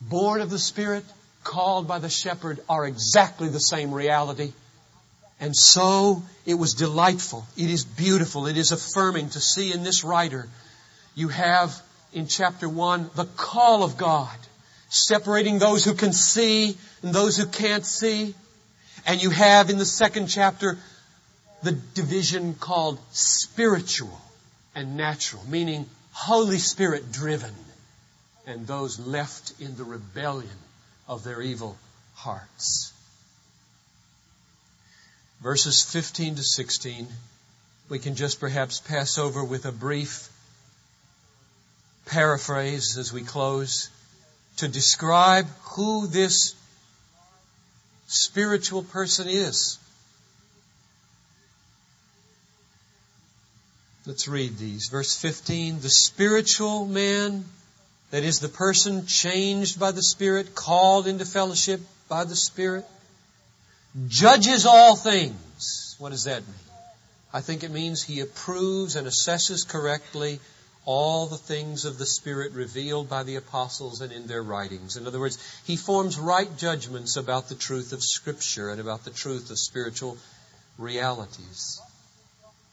Born 0.00 0.40
of 0.40 0.50
the 0.50 0.58
Spirit, 0.58 1.04
called 1.44 1.86
by 1.86 2.00
the 2.00 2.10
shepherd 2.10 2.58
are 2.68 2.84
exactly 2.84 3.48
the 3.48 3.60
same 3.60 3.94
reality. 3.94 4.52
And 5.44 5.54
so 5.54 6.22
it 6.46 6.54
was 6.54 6.72
delightful. 6.72 7.44
It 7.54 7.68
is 7.68 7.84
beautiful. 7.84 8.46
It 8.46 8.56
is 8.56 8.72
affirming 8.72 9.28
to 9.28 9.40
see 9.40 9.74
in 9.74 9.82
this 9.82 10.02
writer, 10.02 10.48
you 11.14 11.28
have 11.28 11.82
in 12.14 12.28
chapter 12.28 12.66
one 12.66 13.10
the 13.14 13.26
call 13.26 13.82
of 13.82 13.98
God, 13.98 14.38
separating 14.88 15.58
those 15.58 15.84
who 15.84 15.92
can 15.92 16.14
see 16.14 16.78
and 17.02 17.14
those 17.14 17.36
who 17.36 17.44
can't 17.44 17.84
see. 17.84 18.34
And 19.04 19.22
you 19.22 19.28
have 19.28 19.68
in 19.68 19.76
the 19.76 19.84
second 19.84 20.28
chapter 20.28 20.78
the 21.62 21.72
division 21.72 22.54
called 22.54 22.98
spiritual 23.12 24.18
and 24.74 24.96
natural, 24.96 25.42
meaning 25.46 25.84
Holy 26.12 26.58
Spirit 26.58 27.12
driven 27.12 27.54
and 28.46 28.66
those 28.66 28.98
left 28.98 29.60
in 29.60 29.76
the 29.76 29.84
rebellion 29.84 30.58
of 31.06 31.22
their 31.22 31.42
evil 31.42 31.76
hearts. 32.14 32.93
Verses 35.44 35.82
15 35.82 36.36
to 36.36 36.42
16, 36.42 37.06
we 37.90 37.98
can 37.98 38.14
just 38.14 38.40
perhaps 38.40 38.80
pass 38.80 39.18
over 39.18 39.44
with 39.44 39.66
a 39.66 39.72
brief 39.72 40.30
paraphrase 42.06 42.96
as 42.96 43.12
we 43.12 43.20
close 43.20 43.90
to 44.56 44.68
describe 44.68 45.46
who 45.76 46.06
this 46.06 46.54
spiritual 48.06 48.84
person 48.84 49.28
is. 49.28 49.78
Let's 54.06 54.26
read 54.26 54.56
these. 54.56 54.88
Verse 54.88 55.14
15, 55.14 55.80
the 55.80 55.90
spiritual 55.90 56.86
man 56.86 57.44
that 58.12 58.24
is 58.24 58.40
the 58.40 58.48
person 58.48 59.04
changed 59.04 59.78
by 59.78 59.90
the 59.90 60.02
Spirit, 60.02 60.54
called 60.54 61.06
into 61.06 61.26
fellowship 61.26 61.82
by 62.08 62.24
the 62.24 62.36
Spirit, 62.36 62.86
judges 64.08 64.66
all 64.66 64.96
things. 64.96 65.96
What 65.98 66.10
does 66.10 66.24
that 66.24 66.46
mean? 66.46 66.54
I 67.32 67.40
think 67.40 67.64
it 67.64 67.70
means 67.70 68.02
he 68.02 68.20
approves 68.20 68.96
and 68.96 69.06
assesses 69.06 69.66
correctly 69.66 70.40
all 70.86 71.26
the 71.26 71.36
things 71.36 71.84
of 71.84 71.98
the 71.98 72.06
Spirit 72.06 72.52
revealed 72.52 73.08
by 73.08 73.22
the 73.22 73.36
apostles 73.36 74.00
and 74.00 74.12
in 74.12 74.26
their 74.26 74.42
writings. 74.42 74.96
In 74.96 75.06
other 75.06 75.18
words, 75.18 75.38
he 75.64 75.76
forms 75.76 76.18
right 76.18 76.54
judgments 76.56 77.16
about 77.16 77.48
the 77.48 77.54
truth 77.54 77.92
of 77.92 78.02
Scripture 78.02 78.68
and 78.68 78.80
about 78.80 79.04
the 79.04 79.10
truth 79.10 79.50
of 79.50 79.58
spiritual 79.58 80.18
realities. 80.78 81.80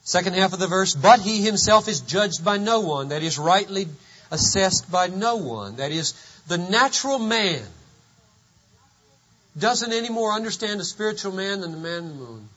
Second 0.03 0.35
half 0.35 0.53
of 0.53 0.59
the 0.59 0.67
verse, 0.67 0.93
but 0.93 1.21
he 1.21 1.41
himself 1.41 1.87
is 1.87 2.01
judged 2.01 2.43
by 2.43 2.57
no 2.57 2.81
one, 2.81 3.09
that 3.09 3.23
is 3.23 3.37
rightly 3.37 3.87
assessed 4.29 4.91
by 4.91 5.07
no 5.07 5.37
one. 5.37 5.77
That 5.77 5.91
is, 5.91 6.13
the 6.47 6.57
natural 6.57 7.19
man 7.19 7.63
doesn't 9.57 9.93
any 9.93 10.09
more 10.09 10.31
understand 10.31 10.79
a 10.79 10.85
spiritual 10.85 11.33
man 11.33 11.61
than 11.61 11.71
the 11.71 11.77
man 11.77 11.97
in 11.97 12.09
the 12.09 12.15
moon. 12.15 12.49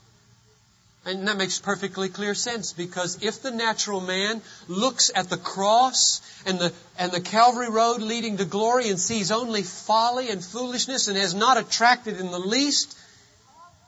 And 1.05 1.27
that 1.27 1.37
makes 1.37 1.59
perfectly 1.59 2.09
clear 2.09 2.33
sense 2.33 2.73
because 2.73 3.21
if 3.21 3.43
the 3.43 3.51
natural 3.51 4.01
man 4.01 4.41
looks 4.67 5.11
at 5.13 5.29
the 5.29 5.37
cross 5.37 6.21
and 6.47 6.57
the, 6.57 6.73
and 6.97 7.11
the 7.11 7.21
Calvary 7.21 7.69
road 7.69 8.01
leading 8.01 8.37
to 8.37 8.45
glory 8.45 8.89
and 8.89 8.99
sees 8.99 9.31
only 9.31 9.61
folly 9.61 10.29
and 10.29 10.43
foolishness 10.43 11.07
and 11.07 11.15
has 11.15 11.35
not 11.35 11.57
attracted 11.57 12.19
in 12.19 12.31
the 12.31 12.39
least, 12.39 12.97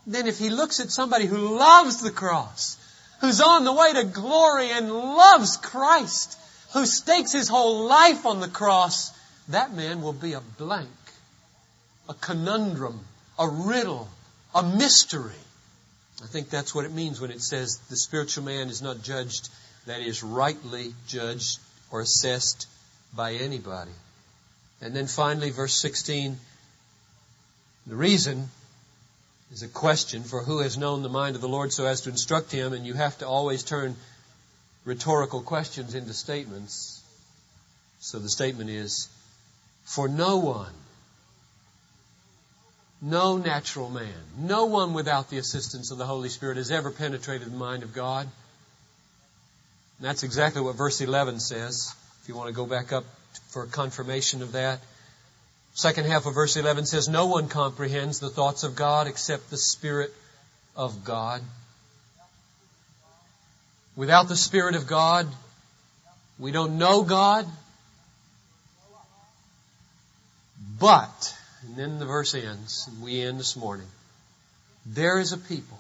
then 0.05 0.27
if 0.27 0.37
he 0.37 0.51
looks 0.51 0.79
at 0.79 0.91
somebody 0.91 1.25
who 1.25 1.57
loves 1.57 2.01
the 2.01 2.11
cross, 2.11 2.77
who's 3.19 3.41
on 3.41 3.63
the 3.63 3.73
way 3.73 3.93
to 3.93 4.03
glory 4.03 4.69
and 4.69 4.91
loves 4.91 5.57
Christ, 5.57 6.37
who 6.73 6.85
stakes 6.85 7.31
his 7.31 7.47
whole 7.47 7.87
life 7.87 8.27
on 8.27 8.39
the 8.41 8.47
cross, 8.47 9.11
that 9.49 9.73
man 9.73 10.03
will 10.03 10.13
be 10.13 10.33
a 10.33 10.41
blank, 10.41 10.89
a 12.09 12.13
conundrum, 12.13 12.99
a 13.37 13.47
riddle, 13.47 14.07
a 14.55 14.63
mystery. 14.63 15.31
I 16.23 16.27
think 16.27 16.49
that's 16.49 16.73
what 16.73 16.85
it 16.85 16.91
means 16.91 17.21
when 17.21 17.31
it 17.31 17.41
says 17.41 17.77
the 17.89 17.95
spiritual 17.95 18.43
man 18.43 18.69
is 18.69 18.81
not 18.81 19.03
judged, 19.03 19.49
that 19.85 20.01
is, 20.01 20.23
rightly 20.23 20.93
judged 21.07 21.59
or 21.91 22.01
assessed 22.01 22.67
by 23.15 23.33
anybody. 23.33 23.91
And 24.81 24.95
then 24.95 25.07
finally, 25.07 25.51
verse 25.51 25.73
16, 25.75 26.37
the 27.87 27.95
reason 27.95 28.49
is 29.51 29.63
a 29.63 29.67
question 29.67 30.23
for 30.23 30.43
who 30.43 30.59
has 30.59 30.77
known 30.77 31.03
the 31.03 31.09
mind 31.09 31.35
of 31.35 31.41
the 31.41 31.47
Lord 31.47 31.71
so 31.71 31.85
as 31.85 32.01
to 32.01 32.09
instruct 32.09 32.51
him, 32.51 32.73
and 32.73 32.85
you 32.85 32.93
have 32.93 33.17
to 33.19 33.27
always 33.27 33.63
turn 33.63 33.95
rhetorical 34.85 35.41
questions 35.41 35.95
into 35.95 36.13
statements. 36.13 37.01
So 37.99 38.19
the 38.19 38.29
statement 38.29 38.69
is, 38.69 39.07
for 39.85 40.07
no 40.07 40.37
one, 40.37 40.73
no 43.01 43.37
natural 43.37 43.89
man, 43.89 44.13
no 44.37 44.65
one 44.65 44.93
without 44.93 45.29
the 45.29 45.37
assistance 45.37 45.91
of 45.91 45.97
the 45.97 46.05
Holy 46.05 46.29
Spirit 46.29 46.57
has 46.57 46.71
ever 46.71 46.91
penetrated 46.91 47.47
the 47.47 47.55
mind 47.55 47.83
of 47.83 47.93
God. 47.93 48.27
And 49.97 50.07
that's 50.07 50.23
exactly 50.23 50.61
what 50.61 50.75
verse 50.75 51.01
11 51.01 51.39
says. 51.39 51.93
If 52.21 52.29
you 52.29 52.35
want 52.35 52.49
to 52.49 52.53
go 52.53 52.65
back 52.65 52.91
up 52.91 53.05
for 53.49 53.65
confirmation 53.65 54.41
of 54.41 54.53
that. 54.53 54.79
Second 55.73 56.05
half 56.05 56.25
of 56.25 56.33
verse 56.33 56.57
11 56.57 56.85
says, 56.85 57.07
No 57.07 57.27
one 57.27 57.47
comprehends 57.49 58.19
the 58.19 58.29
thoughts 58.29 58.63
of 58.63 58.75
God 58.75 59.07
except 59.07 59.49
the 59.49 59.57
Spirit 59.57 60.13
of 60.75 61.03
God. 61.03 61.41
Without 63.95 64.27
the 64.27 64.35
Spirit 64.35 64.75
of 64.75 64.87
God, 64.87 65.27
we 66.39 66.51
don't 66.51 66.77
know 66.77 67.03
God. 67.03 67.47
But, 70.79 71.35
and 71.63 71.75
then 71.75 71.99
the 71.99 72.05
verse 72.05 72.33
ends, 72.33 72.87
and 72.87 73.01
we 73.01 73.21
end 73.21 73.39
this 73.39 73.55
morning. 73.55 73.87
There 74.85 75.19
is 75.19 75.33
a 75.33 75.37
people 75.37 75.79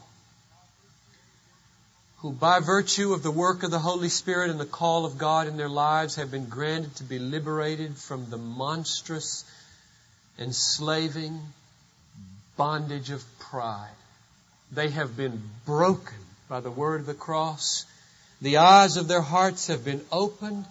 who 2.17 2.31
by 2.31 2.59
virtue 2.59 3.13
of 3.13 3.23
the 3.23 3.31
work 3.31 3.63
of 3.63 3.71
the 3.71 3.79
Holy 3.79 4.09
Spirit 4.09 4.49
and 4.49 4.59
the 4.59 4.65
call 4.65 5.05
of 5.05 5.17
God 5.17 5.47
in 5.47 5.55
their 5.55 5.69
lives 5.69 6.15
have 6.15 6.31
been 6.31 6.47
granted 6.47 6.95
to 6.95 7.03
be 7.03 7.19
liberated 7.19 7.95
from 7.95 8.29
the 8.29 8.37
monstrous, 8.37 9.45
enslaving 10.39 11.39
bondage 12.57 13.11
of 13.11 13.23
pride. 13.39 13.89
They 14.71 14.89
have 14.89 15.15
been 15.15 15.41
broken 15.65 16.17
by 16.49 16.59
the 16.59 16.71
word 16.71 17.01
of 17.01 17.07
the 17.07 17.13
cross 17.13 17.85
the 18.41 18.57
eyes 18.57 18.97
of 18.97 19.07
their 19.07 19.21
hearts 19.21 19.67
have 19.67 19.83
been 19.83 20.03
opened, 20.11 20.65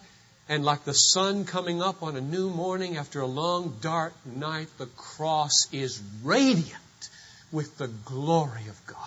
and 0.49 0.65
like 0.65 0.85
the 0.85 0.95
sun 0.95 1.45
coming 1.45 1.83
up 1.83 2.03
on 2.03 2.17
a 2.17 2.21
new 2.21 2.51
morning 2.51 2.97
after 2.97 3.21
a 3.21 3.27
long 3.27 3.77
dark 3.81 4.15
night, 4.25 4.69
the 4.79 4.87
cross 4.87 5.69
is 5.73 6.01
radiant 6.23 7.11
with 7.51 7.79
the 7.79 7.89
glory 7.89 8.69
of 8.69 8.87
God 8.87 8.99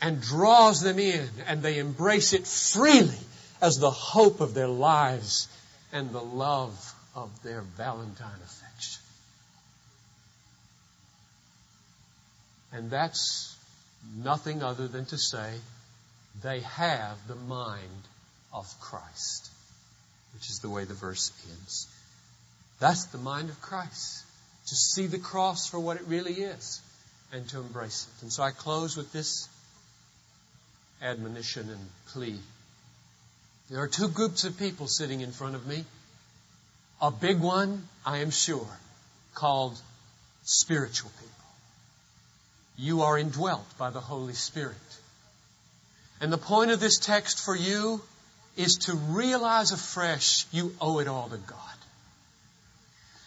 and 0.00 0.20
draws 0.20 0.80
them 0.80 0.98
in, 0.98 1.28
and 1.46 1.62
they 1.62 1.78
embrace 1.78 2.32
it 2.32 2.46
freely 2.46 3.18
as 3.60 3.78
the 3.78 3.90
hope 3.90 4.40
of 4.40 4.54
their 4.54 4.68
lives 4.68 5.48
and 5.92 6.10
the 6.10 6.22
love 6.22 6.94
of 7.14 7.30
their 7.42 7.60
Valentine 7.60 8.40
affection. 8.44 9.02
And 12.72 12.90
that's 12.90 13.56
nothing 14.16 14.62
other 14.62 14.88
than 14.88 15.04
to 15.06 15.18
say 15.18 15.52
they 16.42 16.60
have 16.60 17.18
the 17.28 17.34
mind 17.34 18.08
of 18.52 18.66
Christ, 18.80 19.50
which 20.34 20.50
is 20.50 20.60
the 20.60 20.70
way 20.70 20.84
the 20.84 20.94
verse 20.94 21.32
ends. 21.50 21.86
That's 22.78 23.06
the 23.06 23.18
mind 23.18 23.50
of 23.50 23.60
Christ. 23.60 24.24
To 24.68 24.74
see 24.74 25.06
the 25.06 25.18
cross 25.18 25.68
for 25.68 25.78
what 25.78 25.96
it 25.96 26.06
really 26.06 26.34
is 26.34 26.80
and 27.32 27.48
to 27.48 27.58
embrace 27.58 28.06
it. 28.06 28.22
And 28.22 28.32
so 28.32 28.42
I 28.42 28.50
close 28.50 28.96
with 28.96 29.12
this 29.12 29.48
admonition 31.02 31.68
and 31.68 31.80
plea. 32.08 32.38
There 33.70 33.80
are 33.80 33.88
two 33.88 34.08
groups 34.08 34.44
of 34.44 34.58
people 34.58 34.86
sitting 34.86 35.20
in 35.20 35.32
front 35.32 35.54
of 35.54 35.66
me. 35.66 35.84
A 37.00 37.10
big 37.10 37.40
one, 37.40 37.88
I 38.04 38.18
am 38.18 38.30
sure, 38.30 38.66
called 39.34 39.80
spiritual 40.42 41.10
people. 41.18 41.30
You 42.76 43.02
are 43.02 43.16
indwelt 43.16 43.66
by 43.78 43.90
the 43.90 44.00
Holy 44.00 44.34
Spirit. 44.34 44.76
And 46.20 46.32
the 46.32 46.38
point 46.38 46.70
of 46.70 46.80
this 46.80 46.98
text 46.98 47.42
for 47.44 47.56
you 47.56 48.02
is 48.56 48.76
to 48.76 48.94
realize 48.94 49.72
afresh 49.72 50.46
you 50.52 50.74
owe 50.80 50.98
it 50.98 51.08
all 51.08 51.28
to 51.28 51.36
God. 51.36 51.58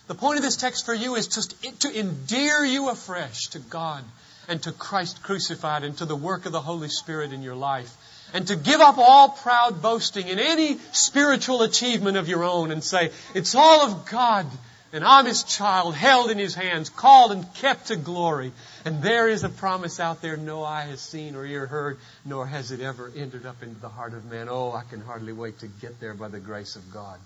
The 0.08 0.16
point 0.16 0.38
of 0.38 0.44
this 0.44 0.58
text 0.58 0.86
for 0.86 0.94
you 0.94 1.16
is 1.16 1.28
just 1.28 1.56
to 1.82 2.00
endear 2.00 2.64
you 2.66 2.90
afresh 2.90 3.48
to 3.52 3.60
God 3.60 4.04
and 4.48 4.62
to 4.64 4.72
Christ 4.72 5.24
crucified 5.24 5.84
and 5.84 5.98
to 5.98 6.06
the 6.06 6.16
work 6.16 6.46
of 6.46 6.52
the 6.52 6.62
Holy 6.62 6.90
Spirit 6.90 7.32
in 7.32 7.42
your 7.42 7.56
life. 7.56 7.96
And 8.34 8.48
to 8.48 8.56
give 8.56 8.82
up 8.82 8.98
all 8.98 9.30
proud 9.30 9.82
boasting 9.82 10.28
in 10.28 10.40
any 10.40 10.78
spiritual 10.92 11.62
achievement 11.62 12.18
of 12.18 12.28
your 12.28 12.44
own 12.44 12.72
and 12.72 12.84
say, 12.84 13.12
it's 13.34 13.56
all 13.56 13.82
of 13.82 14.06
God 14.10 14.46
and 14.94 15.04
I'm 15.04 15.26
His 15.26 15.44
child, 15.44 15.96
held 15.96 16.30
in 16.30 16.38
His 16.38 16.54
hands, 16.54 16.90
called 16.90 17.32
and 17.32 17.52
kept 17.56 17.88
to 17.88 17.96
glory. 17.96 18.52
And 18.86 19.02
there 19.02 19.28
is 19.28 19.44
a 19.44 19.50
promise 19.50 20.00
out 20.00 20.22
there 20.22 20.38
no 20.38 20.64
eye 20.64 20.84
has 20.84 21.02
seen 21.02 21.36
or 21.36 21.46
ear 21.46 21.66
heard, 21.66 21.98
nor 22.24 22.46
has 22.46 22.72
it 22.72 22.80
ever 22.80 23.12
entered 23.16 23.48
up 23.48 23.64
into 23.64 23.80
the 23.82 23.90
heart 23.90 24.14
of 24.14 24.24
man. 24.26 24.48
Oh, 24.50 24.72
I 24.72 24.84
can 24.84 25.02
hardly 25.02 25.34
wait 25.34 25.60
to 25.60 25.68
get 25.68 26.00
there 26.00 26.14
by 26.14 26.28
the 26.28 26.40
grace 26.40 26.76
of 26.76 26.94
God. 26.94 27.20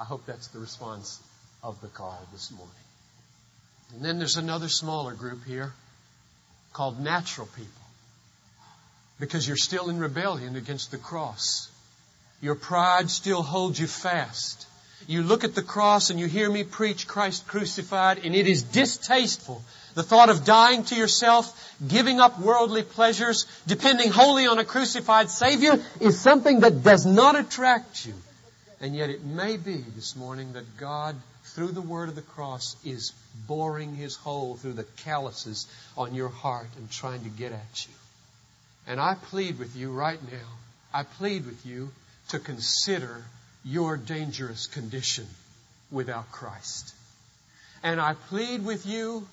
I 0.00 0.04
hope 0.04 0.24
that's 0.26 0.46
the 0.48 0.60
response 0.60 1.20
of 1.62 1.80
the 1.80 1.88
call 1.88 2.24
this 2.32 2.52
morning. 2.52 2.72
And 3.94 4.04
then 4.04 4.18
there's 4.18 4.36
another 4.36 4.68
smaller 4.68 5.12
group 5.12 5.44
here 5.44 5.72
called 6.72 7.00
natural 7.00 7.48
people. 7.48 7.68
Because 9.18 9.46
you're 9.46 9.56
still 9.56 9.90
in 9.90 9.98
rebellion 9.98 10.54
against 10.54 10.92
the 10.92 10.98
cross. 10.98 11.68
Your 12.40 12.54
pride 12.54 13.10
still 13.10 13.42
holds 13.42 13.78
you 13.78 13.86
fast. 13.86 14.66
You 15.06 15.22
look 15.22 15.44
at 15.44 15.54
the 15.54 15.62
cross 15.62 16.10
and 16.10 16.18
you 16.18 16.26
hear 16.26 16.50
me 16.50 16.64
preach 16.64 17.06
Christ 17.06 17.46
crucified 17.46 18.24
and 18.24 18.34
it 18.34 18.46
is 18.46 18.62
distasteful. 18.62 19.62
The 19.94 20.02
thought 20.02 20.30
of 20.30 20.44
dying 20.44 20.84
to 20.84 20.94
yourself, 20.94 21.76
giving 21.86 22.18
up 22.20 22.40
worldly 22.40 22.82
pleasures, 22.82 23.46
depending 23.66 24.10
wholly 24.10 24.46
on 24.46 24.58
a 24.58 24.64
crucified 24.64 25.28
Savior 25.28 25.78
is 26.00 26.18
something 26.18 26.60
that 26.60 26.82
does 26.82 27.04
not 27.04 27.38
attract 27.38 28.06
you. 28.06 28.14
And 28.80 28.96
yet 28.96 29.10
it 29.10 29.22
may 29.22 29.56
be 29.58 29.76
this 29.94 30.16
morning 30.16 30.54
that 30.54 30.76
God, 30.76 31.16
through 31.44 31.68
the 31.68 31.82
word 31.82 32.08
of 32.08 32.14
the 32.14 32.22
cross, 32.22 32.76
is 32.84 33.12
boring 33.46 33.94
his 33.94 34.16
hole 34.16 34.56
through 34.56 34.72
the 34.72 34.86
calluses 35.04 35.66
on 35.96 36.14
your 36.14 36.30
heart 36.30 36.68
and 36.78 36.90
trying 36.90 37.22
to 37.24 37.28
get 37.28 37.52
at 37.52 37.86
you. 37.86 37.94
And 38.86 38.98
I 38.98 39.14
plead 39.14 39.58
with 39.58 39.76
you 39.76 39.92
right 39.92 40.20
now, 40.32 40.48
I 40.92 41.04
plead 41.04 41.46
with 41.46 41.64
you 41.64 41.90
to 42.28 42.38
consider 42.38 43.22
your 43.64 43.96
dangerous 43.96 44.66
condition 44.66 45.26
without 45.90 46.30
Christ. 46.32 46.94
And 47.82 48.00
I 48.00 48.14
plead 48.14 48.64
with 48.64 48.86
you 48.86 49.26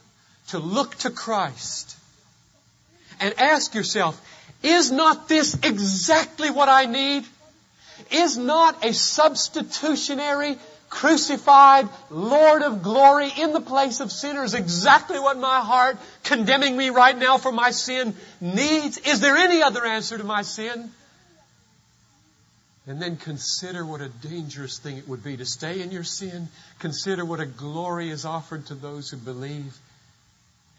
to 0.50 0.60
look 0.60 0.96
to 0.96 1.10
Christ 1.10 1.96
and 3.20 3.34
ask 3.40 3.76
yourself, 3.76 4.20
is 4.64 4.92
not 4.92 5.30
this 5.30 5.56
exactly 5.64 6.50
what 6.50 6.70
I 6.70 6.86
need? 6.86 7.26
Is 8.12 8.38
not 8.38 8.84
a 8.84 8.94
substitutionary, 8.94 10.58
crucified 10.90 11.88
Lord 12.10 12.64
of 12.64 12.82
glory 12.82 13.30
in 13.38 13.54
the 13.54 13.62
place 13.62 14.00
of 14.00 14.12
sinners 14.12 14.54
exactly 14.54 15.20
what 15.20 15.38
my 15.38 15.60
heart, 15.60 15.98
condemning 16.24 16.76
me 16.76 16.90
right 16.90 17.18
now 17.18 17.38
for 17.38 17.52
my 17.52 17.72
sin, 17.72 18.16
needs? 18.42 18.98
Is 18.98 19.20
there 19.20 19.38
any 19.38 19.62
other 19.62 19.86
answer 19.86 20.18
to 20.18 20.24
my 20.24 20.42
sin? 20.42 20.92
And 22.90 23.00
then 23.00 23.18
consider 23.18 23.86
what 23.86 24.02
a 24.02 24.10
dangerous 24.10 24.80
thing 24.80 24.98
it 24.98 25.08
would 25.08 25.24
be 25.24 25.38
to 25.38 25.46
stay 25.46 25.84
in 25.84 25.92
your 25.92 26.04
sin. 26.04 26.48
Consider 26.80 27.24
what 27.24 27.40
a 27.40 27.46
glory 27.46 28.10
is 28.10 28.26
offered 28.26 28.66
to 28.66 28.74
those 28.74 29.12
who 29.12 29.18
believe. 29.18 29.78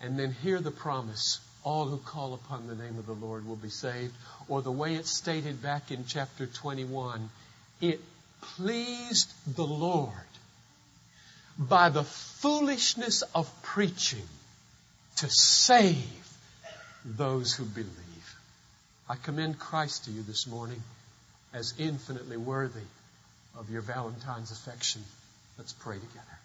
And 0.00 0.18
then 0.18 0.32
hear 0.32 0.60
the 0.60 0.72
promise 0.72 1.38
all 1.62 1.86
who 1.86 1.98
call 1.98 2.34
upon 2.34 2.66
the 2.66 2.74
name 2.74 2.98
of 2.98 3.06
the 3.06 3.12
Lord 3.12 3.46
will 3.46 3.54
be 3.54 3.68
saved. 3.70 4.12
Or 4.48 4.60
the 4.60 4.72
way 4.72 4.96
it's 4.96 5.16
stated 5.16 5.62
back 5.62 5.92
in 5.92 6.04
chapter 6.04 6.46
21, 6.46 7.30
it 7.80 8.00
pleased 8.40 9.32
the 9.54 9.62
Lord 9.62 10.10
by 11.56 11.90
the 11.90 12.02
foolishness 12.02 13.22
of 13.36 13.48
preaching 13.62 14.26
to 15.18 15.28
save 15.30 16.28
those 17.04 17.52
who 17.52 17.64
believe. 17.66 18.36
I 19.08 19.14
commend 19.14 19.60
Christ 19.60 20.06
to 20.06 20.10
you 20.10 20.22
this 20.22 20.48
morning 20.48 20.82
as 21.52 21.74
infinitely 21.78 22.36
worthy 22.36 22.86
of 23.58 23.70
your 23.70 23.82
Valentine's 23.82 24.50
affection. 24.50 25.02
Let's 25.58 25.72
pray 25.72 25.96
together. 25.96 26.39